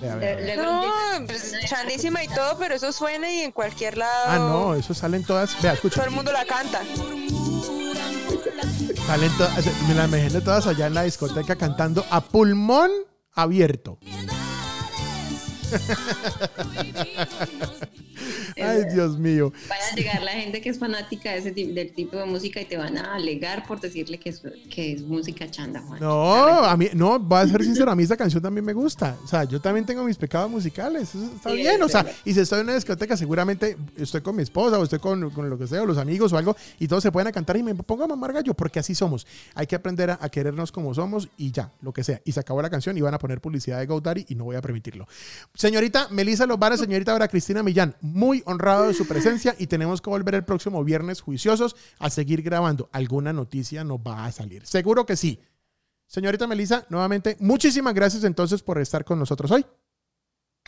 [0.00, 0.82] No,
[1.26, 4.24] pues, chandísima y todo, pero eso suena y en cualquier lado.
[4.26, 5.60] Ah, no, eso salen todas.
[5.62, 5.96] Vea, escucha.
[5.96, 6.82] Todo el mundo la canta.
[9.06, 12.90] Salen todas, me la imagino todas allá en la discoteca cantando a pulmón
[13.32, 13.98] abierto.
[18.56, 19.52] Ay, Dios mío.
[19.68, 22.64] Van a llegar la gente que es fanática de ese del tipo de música y
[22.64, 26.00] te van a alegar por decirle que es, que es música chanda, Juan.
[26.00, 29.16] No, a mí, no, voy a ser sincero, a mí esa canción también me gusta.
[29.24, 31.14] O sea, yo también tengo mis pecados musicales.
[31.14, 31.82] Eso está bien.
[31.82, 34.98] O sea, y si estoy en una discoteca, seguramente estoy con mi esposa o estoy
[34.98, 37.32] con, con, lo que sea, o los amigos o algo, y todos se pueden a
[37.32, 39.26] cantar y me pongo a mamar gallo, porque así somos.
[39.54, 42.20] Hay que aprender a, querernos como somos y ya, lo que sea.
[42.24, 44.56] Y se acabó la canción y van a poner publicidad de GoDaddy y no voy
[44.56, 45.06] a permitirlo.
[45.54, 50.08] Señorita Melissa Lobara, señorita ahora Cristina Millán, muy honrado de su presencia y tenemos que
[50.08, 52.88] volver el próximo viernes juiciosos a seguir grabando.
[52.90, 54.66] Alguna noticia nos va a salir.
[54.66, 55.38] Seguro que sí.
[56.06, 59.66] Señorita Melissa, nuevamente, muchísimas gracias entonces por estar con nosotros hoy.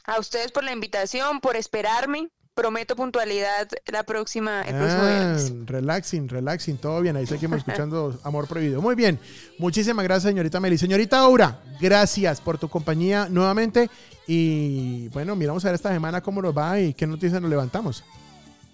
[0.04, 2.28] A ustedes por la invitación, por esperarme.
[2.58, 7.14] Prometo puntualidad la próxima, el ah, Relaxing, relaxing, todo bien.
[7.14, 8.82] Ahí seguimos escuchando Amor Prohibido.
[8.82, 9.16] Muy bien.
[9.58, 10.76] Muchísimas gracias, señorita Meli.
[10.76, 13.88] Señorita Aura, gracias por tu compañía nuevamente.
[14.26, 18.02] Y bueno, miramos a ver esta semana cómo nos va y qué noticias nos levantamos.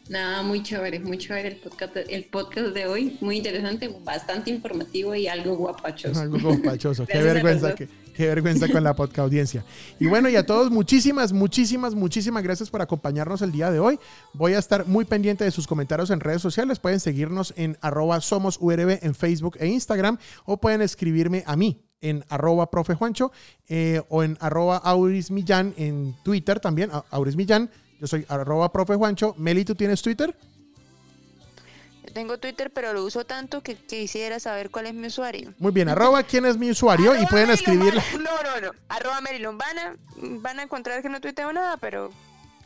[0.09, 5.15] Nada, muy chévere, muy chévere el podcast, el podcast de hoy, muy interesante, bastante informativo
[5.15, 6.19] y algo guapachoso.
[6.23, 9.65] Algo guapachoso, qué vergüenza, qué, qué, vergüenza con la podcast audiencia.
[10.01, 13.99] Y bueno, y a todos muchísimas, muchísimas, muchísimas gracias por acompañarnos el día de hoy.
[14.33, 18.21] Voy a estar muy pendiente de sus comentarios en redes sociales, pueden seguirnos en arroba
[18.21, 22.95] somos URB en Facebook e Instagram o pueden escribirme a mí en arroba profe
[23.69, 24.83] eh, o en arroba
[25.77, 28.95] en Twitter también, Auris Millán yo soy arroba profe.
[29.39, 30.37] Meli, ¿tú tienes Twitter?
[32.15, 35.53] Tengo Twitter, pero lo uso tanto que quisiera saber cuál es mi usuario.
[35.59, 38.01] Muy bien, arroba quién es mi usuario y pueden escribirle.
[38.15, 38.73] No, no, no.
[38.89, 39.97] Arroba Merilombana.
[40.17, 42.11] Van a encontrar que no tuiteo nada, pero.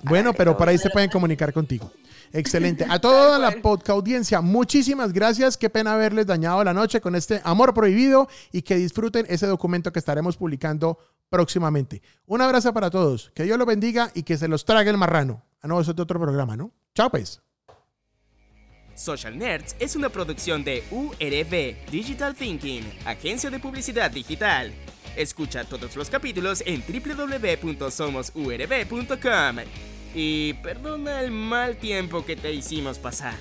[0.03, 1.91] Bueno, pero por ahí se pueden comunicar contigo.
[2.33, 2.87] Excelente.
[2.89, 5.57] A toda la podcast audiencia, muchísimas gracias.
[5.57, 9.91] Qué pena haberles dañado la noche con este amor prohibido y que disfruten ese documento
[9.93, 10.99] que estaremos publicando
[11.31, 12.03] próximamente.
[12.27, 13.33] Un abrazo para todos.
[13.35, 15.43] Que Dios los bendiga y que se los trague el marrano.
[15.63, 16.73] Ah, no, eso es de otro programa, ¿no?
[16.95, 17.41] Chao, pues.
[18.99, 24.73] Social Nerds es una producción de URB Digital Thinking, agencia de publicidad digital.
[25.17, 29.57] Escucha todos los capítulos en www.somosurb.com.
[30.15, 33.37] Y perdona el mal tiempo que te hicimos pasar.